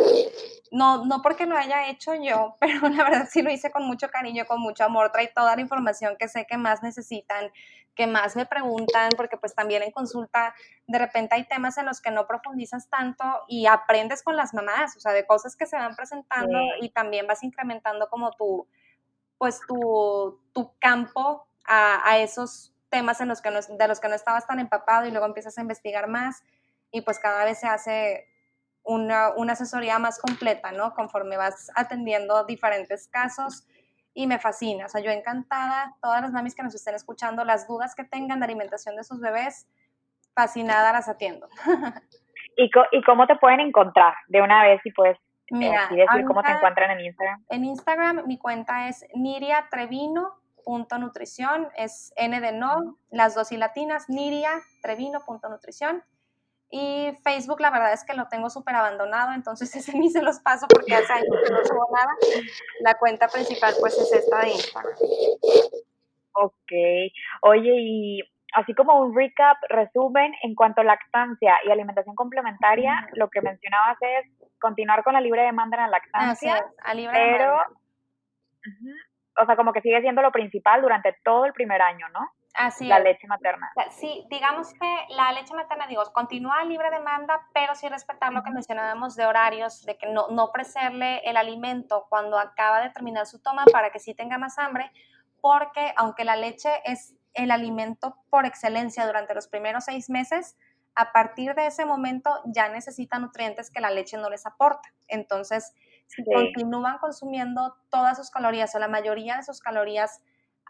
[0.71, 4.09] no, no porque lo haya hecho yo, pero la verdad sí lo hice con mucho
[4.09, 7.51] cariño, con mucho amor, trae toda la información que sé que más necesitan,
[7.97, 10.55] que más me preguntan, porque pues también en consulta
[10.87, 14.97] de repente hay temas en los que no profundizas tanto y aprendes con las mamás,
[14.97, 18.69] o sea, de cosas que se van presentando y también vas incrementando como tu
[19.39, 20.41] pues tu,
[20.79, 25.11] campo a, esos temas en los que de los que no estabas tan empapado y
[25.11, 26.43] luego empiezas a investigar más
[26.91, 28.29] y pues cada vez se hace
[28.85, 30.95] una, asesoría más completa, ¿no?
[30.95, 33.67] Conforme vas atendiendo diferentes casos
[34.17, 34.87] y me fascina.
[34.87, 38.41] O sea, yo encantada, todas las mamis que nos estén escuchando, las dudas que tengan
[38.41, 39.69] de alimentación de sus bebés,
[40.35, 41.47] fascinada las atiendo.
[42.57, 44.15] ¿Y, ¿Y cómo te pueden encontrar?
[44.29, 45.19] De una vez, si puedes
[45.51, 47.45] Mira, decir cómo te encuentran en Instagram.
[47.51, 56.03] En Instagram mi cuenta es niriatrevino.nutrición, es N de no, las dos y latinas, niriatrevino.nutrición.
[56.71, 60.41] Y Facebook, la verdad es que lo tengo súper abandonado, entonces ese ni se los
[60.41, 62.13] paso porque hace años que no subo nada.
[62.81, 64.95] La cuenta principal, pues, es esta de Instagram.
[66.33, 66.73] Ok.
[67.43, 68.21] Oye, y
[68.55, 73.97] así como un recap, resumen, en cuanto a lactancia y alimentación complementaria, lo que mencionabas
[74.01, 74.27] es
[74.59, 76.67] continuar con la libre demanda en la lactancia,
[77.13, 77.59] pero,
[79.41, 82.21] o sea, como que sigue siendo lo principal durante todo el primer año, ¿no?
[82.57, 83.71] Así la leche materna.
[83.91, 88.51] Sí, digamos que la leche materna, digo, continúa libre demanda, pero sí respetar lo que
[88.51, 93.41] mencionábamos de horarios, de que no, no ofrecerle el alimento cuando acaba de terminar su
[93.41, 94.91] toma para que sí tenga más hambre,
[95.41, 100.57] porque aunque la leche es el alimento por excelencia durante los primeros seis meses,
[100.95, 104.89] a partir de ese momento ya necesita nutrientes que la leche no les aporta.
[105.09, 105.75] Entonces,
[106.07, 110.23] si continúan consumiendo todas sus calorías o la mayoría de sus calorías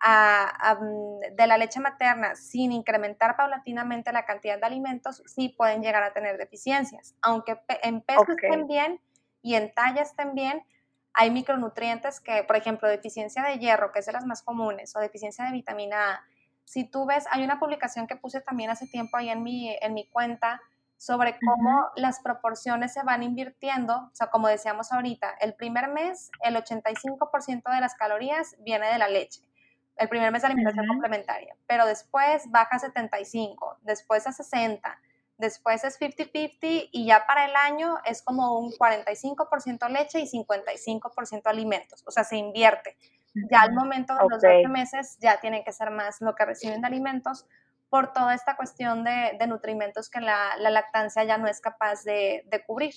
[0.03, 6.03] mm, de la leche materna sin incrementar paulatinamente la cantidad de alimentos, sí pueden llegar
[6.03, 7.15] a tener deficiencias.
[7.23, 9.01] Aunque en peso estén bien
[9.43, 10.65] y en talla estén bien,
[11.15, 15.01] hay micronutrientes que, por ejemplo, deficiencia de hierro, que es de las más comunes, o
[15.01, 16.25] deficiencia de vitamina A,
[16.65, 19.95] si tú ves, hay una publicación que puse también hace tiempo ahí en mi, en
[19.95, 20.61] mi cuenta
[20.99, 26.31] sobre cómo las proporciones se van invirtiendo, o sea, como decíamos ahorita, el primer mes
[26.43, 29.43] el 85% de las calorías viene de la leche,
[29.99, 34.99] el primer mes de alimentación complementaria, pero después baja a 75, después a 60,
[35.39, 41.43] después es 50-50 y ya para el año es como un 45% leche y 55%
[41.47, 42.97] alimentos, o sea, se invierte.
[43.51, 46.81] Ya al momento de los 12 meses ya tienen que ser más lo que reciben
[46.81, 47.47] de alimentos
[47.91, 52.03] por toda esta cuestión de, de nutrimentos que la, la, lactancia ya no es capaz
[52.05, 52.95] de, de, cubrir.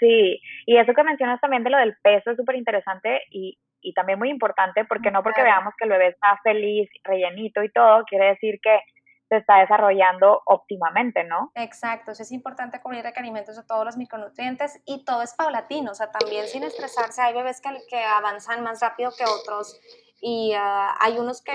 [0.00, 3.92] Sí, y eso que mencionas también de lo del peso es súper interesante y, y
[3.92, 8.04] también muy importante porque no porque veamos que el bebé está feliz, rellenito y todo,
[8.04, 8.80] quiere decir que
[9.28, 11.50] se está desarrollando óptimamente, ¿no?
[11.54, 16.10] Exacto, es importante cubrir requerimientos de todos los micronutrientes y todo es paulatino, o sea,
[16.10, 19.78] también sin estresarse, hay bebés que, que avanzan más rápido que otros
[20.20, 21.52] y ah, hay unos que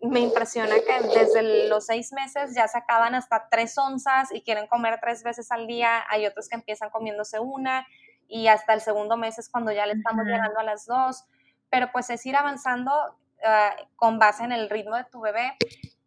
[0.00, 4.66] me impresiona que desde los seis meses ya se acaban hasta tres onzas y quieren
[4.66, 7.86] comer tres veces al día, hay otros que empiezan comiéndose una
[8.30, 11.24] y hasta el segundo mes es cuando ya le estamos llegando a las dos,
[11.70, 12.92] pero pues es ir avanzando
[13.44, 15.56] ah, con base en el ritmo de tu bebé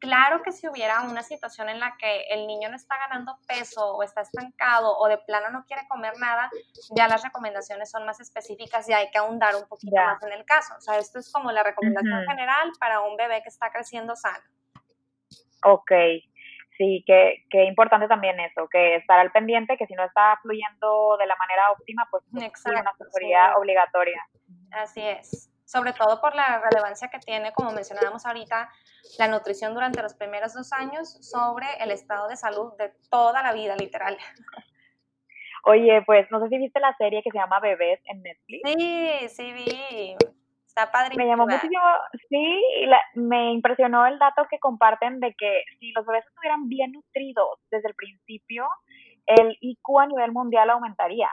[0.04, 3.96] Claro que si hubiera una situación en la que el niño no está ganando peso
[3.96, 6.50] o está estancado o de plano no quiere comer nada,
[6.94, 10.44] ya las recomendaciones son más específicas y hay que ahondar un poquito más en el
[10.44, 10.74] caso.
[10.78, 14.44] O sea, esto es como la recomendación general para un bebé que está creciendo sano.
[15.64, 15.94] Ok,
[16.78, 21.16] sí, que, que importante también eso, que estar al pendiente, que si no está fluyendo
[21.16, 24.22] de la manera óptima, pues es una asesoría obligatoria.
[24.74, 28.70] Así es sobre todo por la relevancia que tiene, como mencionábamos ahorita,
[29.18, 33.54] la nutrición durante los primeros dos años sobre el estado de salud de toda la
[33.54, 34.16] vida, literal.
[35.66, 38.62] Oye, pues no sé si viste la serie que se llama Bebés en Netflix.
[38.70, 40.16] Sí, sí vi.
[40.68, 41.24] Está padrísimo.
[41.24, 41.82] Me llamó muchísimo,
[42.30, 42.62] sí,
[43.16, 47.90] me impresionó el dato que comparten de que si los bebés estuvieran bien nutridos desde
[47.90, 48.68] el principio,
[49.26, 51.30] el IQ a nivel mundial aumentaría.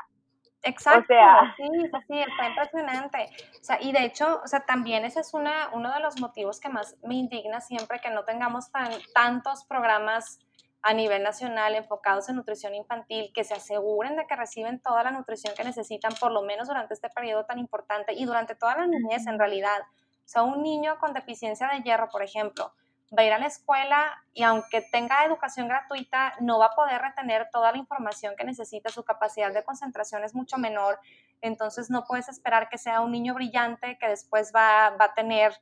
[0.63, 1.63] Exacto, sea, sí,
[2.09, 3.31] sí, está impresionante.
[3.61, 6.61] O sea, y de hecho, o sea, también ese es una, uno de los motivos
[6.61, 10.39] que más me indigna siempre que no tengamos tan, tantos programas
[10.83, 15.11] a nivel nacional enfocados en nutrición infantil, que se aseguren de que reciben toda la
[15.11, 18.87] nutrición que necesitan, por lo menos durante este periodo tan importante y durante toda la
[18.87, 19.81] niñez en realidad.
[19.83, 22.73] O sea, un niño con deficiencia de hierro, por ejemplo,
[23.17, 27.01] va a ir a la escuela y aunque tenga educación gratuita, no va a poder
[27.01, 30.99] retener toda la información que necesita, su capacidad de concentración es mucho menor,
[31.41, 35.55] entonces no puedes esperar que sea un niño brillante que después va, va a tener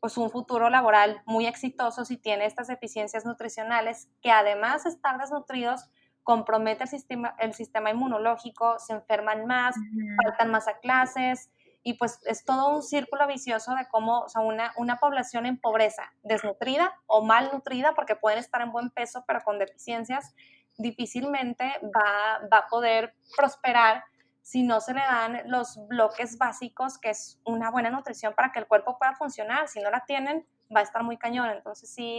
[0.00, 5.18] pues un futuro laboral muy exitoso si tiene estas deficiencias nutricionales, que además de estar
[5.18, 5.88] desnutridos,
[6.22, 9.76] compromete el sistema, el sistema inmunológico, se enferman más,
[10.24, 11.50] faltan más a clases,
[11.86, 15.56] y pues es todo un círculo vicioso de cómo, o sea, una, una población en
[15.56, 20.34] pobreza, desnutrida o malnutrida, porque pueden estar en buen peso, pero con deficiencias,
[20.78, 24.02] difícilmente va, va a poder prosperar
[24.42, 28.58] si no se le dan los bloques básicos, que es una buena nutrición para que
[28.58, 29.68] el cuerpo pueda funcionar.
[29.68, 31.50] Si no la tienen, va a estar muy cañón.
[31.50, 32.18] Entonces sí,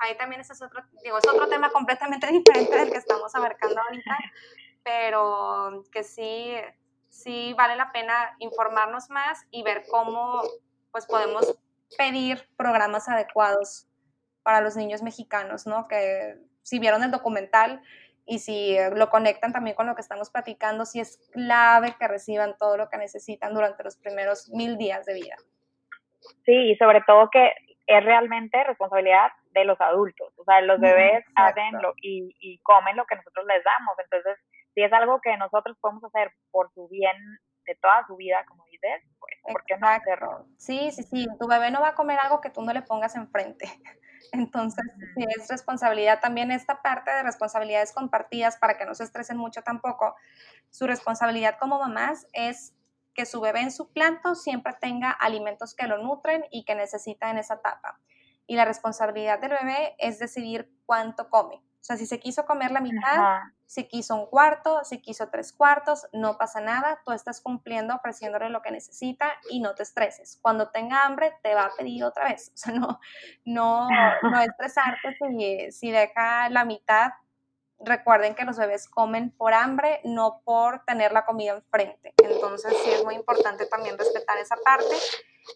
[0.00, 3.80] ahí también ese es otro, digo, es otro tema completamente diferente del que estamos abarcando
[3.82, 4.18] ahorita,
[4.82, 6.56] pero que sí,
[7.16, 10.42] sí vale la pena informarnos más y ver cómo
[10.92, 11.58] pues podemos
[11.98, 13.88] pedir programas adecuados
[14.42, 15.88] para los niños mexicanos, ¿no?
[15.88, 17.82] Que si vieron el documental
[18.24, 22.56] y si lo conectan también con lo que estamos platicando, sí es clave que reciban
[22.58, 25.36] todo lo que necesitan durante los primeros mil días de vida.
[26.44, 27.52] Sí, y sobre todo que
[27.86, 30.32] es realmente responsabilidad de los adultos.
[30.36, 33.96] O sea, los bebés hacen lo, y, y comen lo que nosotros les damos.
[34.02, 34.38] Entonces,
[34.76, 37.16] si es algo que nosotros podemos hacer por su bien
[37.64, 40.46] de toda su vida, como dices, pues, ¿por qué no hacerlo?
[40.58, 43.16] Sí, sí, sí, tu bebé no va a comer algo que tú no le pongas
[43.16, 43.64] enfrente.
[44.32, 44.84] Entonces,
[45.16, 49.62] sí, es responsabilidad también esta parte de responsabilidades compartidas para que no se estresen mucho
[49.62, 50.14] tampoco.
[50.68, 52.74] Su responsabilidad como mamás es
[53.14, 57.30] que su bebé en su plato siempre tenga alimentos que lo nutren y que necesita
[57.30, 57.98] en esa etapa.
[58.46, 61.54] Y la responsabilidad del bebé es decidir cuánto come.
[61.54, 65.52] O sea, si se quiso comer la mitad, si quiso un cuarto, si quiso tres
[65.52, 70.38] cuartos, no pasa nada, tú estás cumpliendo, ofreciéndole lo que necesita y no te estreses.
[70.40, 72.52] Cuando tenga hambre, te va a pedir otra vez.
[72.56, 73.00] O sea, no,
[73.44, 73.88] no,
[74.22, 77.12] no estresarte si, si deja la mitad.
[77.78, 82.14] Recuerden que los bebés comen por hambre, no por tener la comida enfrente.
[82.22, 84.96] Entonces, sí es muy importante también respetar esa parte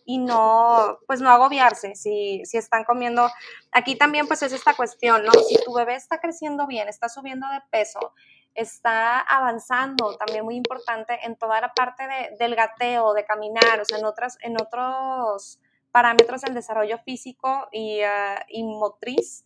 [0.05, 3.29] y no, pues no agobiarse si, si están comiendo.
[3.73, 5.33] Aquí también pues es esta cuestión, ¿no?
[5.33, 8.13] Si tu bebé está creciendo bien, está subiendo de peso,
[8.55, 13.85] está avanzando, también muy importante en toda la parte de, del gateo, de caminar, o
[13.85, 15.61] sea, en, otras, en otros
[15.93, 19.45] parámetros del desarrollo físico y, ah, y motriz,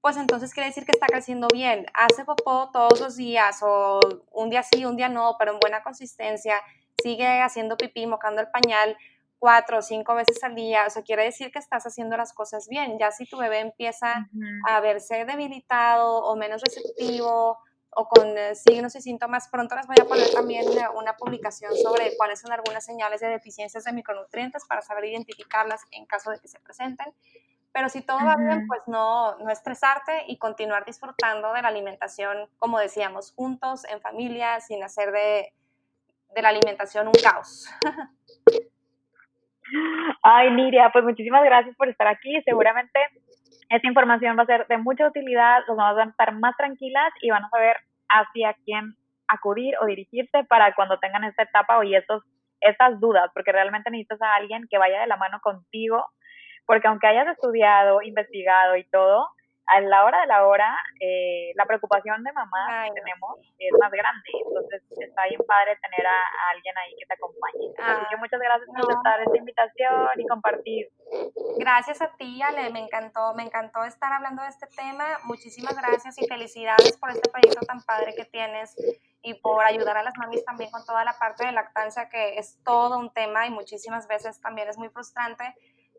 [0.00, 1.86] pues entonces quiere decir que está creciendo bien.
[1.92, 4.00] Hace popó todos los días o
[4.32, 6.60] un día sí, un día no, pero en buena consistencia,
[7.02, 8.96] sigue haciendo pipí, mocando el pañal,
[9.38, 12.68] cuatro o cinco veces al día, o sea, quiere decir que estás haciendo las cosas
[12.68, 12.98] bien.
[12.98, 14.28] Ya si tu bebé empieza
[14.66, 17.58] a verse debilitado o menos receptivo
[17.90, 22.16] o con eh, signos y síntomas, pronto les voy a poner también una publicación sobre
[22.16, 26.48] cuáles son algunas señales de deficiencias de micronutrientes para saber identificarlas en caso de que
[26.48, 27.12] se presenten.
[27.72, 32.48] Pero si todo va bien, pues no, no estresarte y continuar disfrutando de la alimentación,
[32.58, 35.52] como decíamos, juntos, en familia, sin hacer de,
[36.34, 37.68] de la alimentación un caos.
[40.22, 42.40] Ay, Niria, pues muchísimas gracias por estar aquí.
[42.44, 42.98] Seguramente
[43.68, 47.12] esta información va a ser de mucha utilidad, los mamás van a estar más tranquilas
[47.20, 47.76] y van a saber
[48.08, 48.94] hacia quién
[49.28, 52.22] acudir o dirigirse para cuando tengan esta etapa y estos,
[52.60, 56.06] estas dudas, porque realmente necesitas a alguien que vaya de la mano contigo,
[56.64, 59.28] porque aunque hayas estudiado, investigado y todo,
[59.68, 63.92] a la hora de la hora, eh, la preocupación de mamá que tenemos es más
[63.92, 64.30] grande.
[64.46, 67.68] Entonces, está bien padre tener a, alguien ahí que te acompañe.
[67.76, 70.88] Así que ah, muchas gracias por aceptar esta invitación y compartir.
[71.58, 72.70] Gracias a ti, Ale.
[72.70, 75.04] Me encantó, me encantó estar hablando de este tema.
[75.24, 78.74] Muchísimas gracias y felicidades por este proyecto tan padre que tienes
[79.22, 82.58] y por ayudar a las mamis también con toda la parte de lactancia, que es
[82.64, 85.44] todo un tema y muchísimas veces también es muy frustrante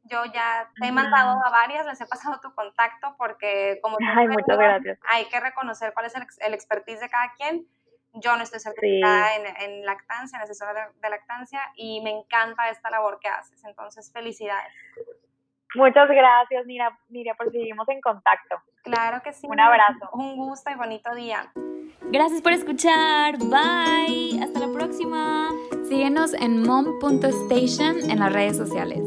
[0.10, 4.28] yo ya te he mandado a varias, les he pasado tu contacto porque como Ay,
[4.28, 5.00] muchas gracias.
[5.08, 7.68] hay que reconocer cuál es el, expertise de cada quien.
[8.14, 12.90] Yo no estoy certificada en, en, lactancia, en asesora de, lactancia y me encanta esta
[12.90, 13.64] labor que haces.
[13.64, 14.74] Entonces, felicidades.
[15.76, 18.56] Muchas gracias, Mira, Mira, por seguimos en contacto.
[18.84, 19.46] Claro que sí.
[19.48, 20.10] Un abrazo.
[20.14, 21.52] Un gusto y bonito día.
[22.12, 23.38] Gracias por escuchar.
[23.38, 24.42] Bye.
[24.42, 25.50] Hasta la próxima.
[25.88, 29.04] Síguenos en mom.station en las redes sociales.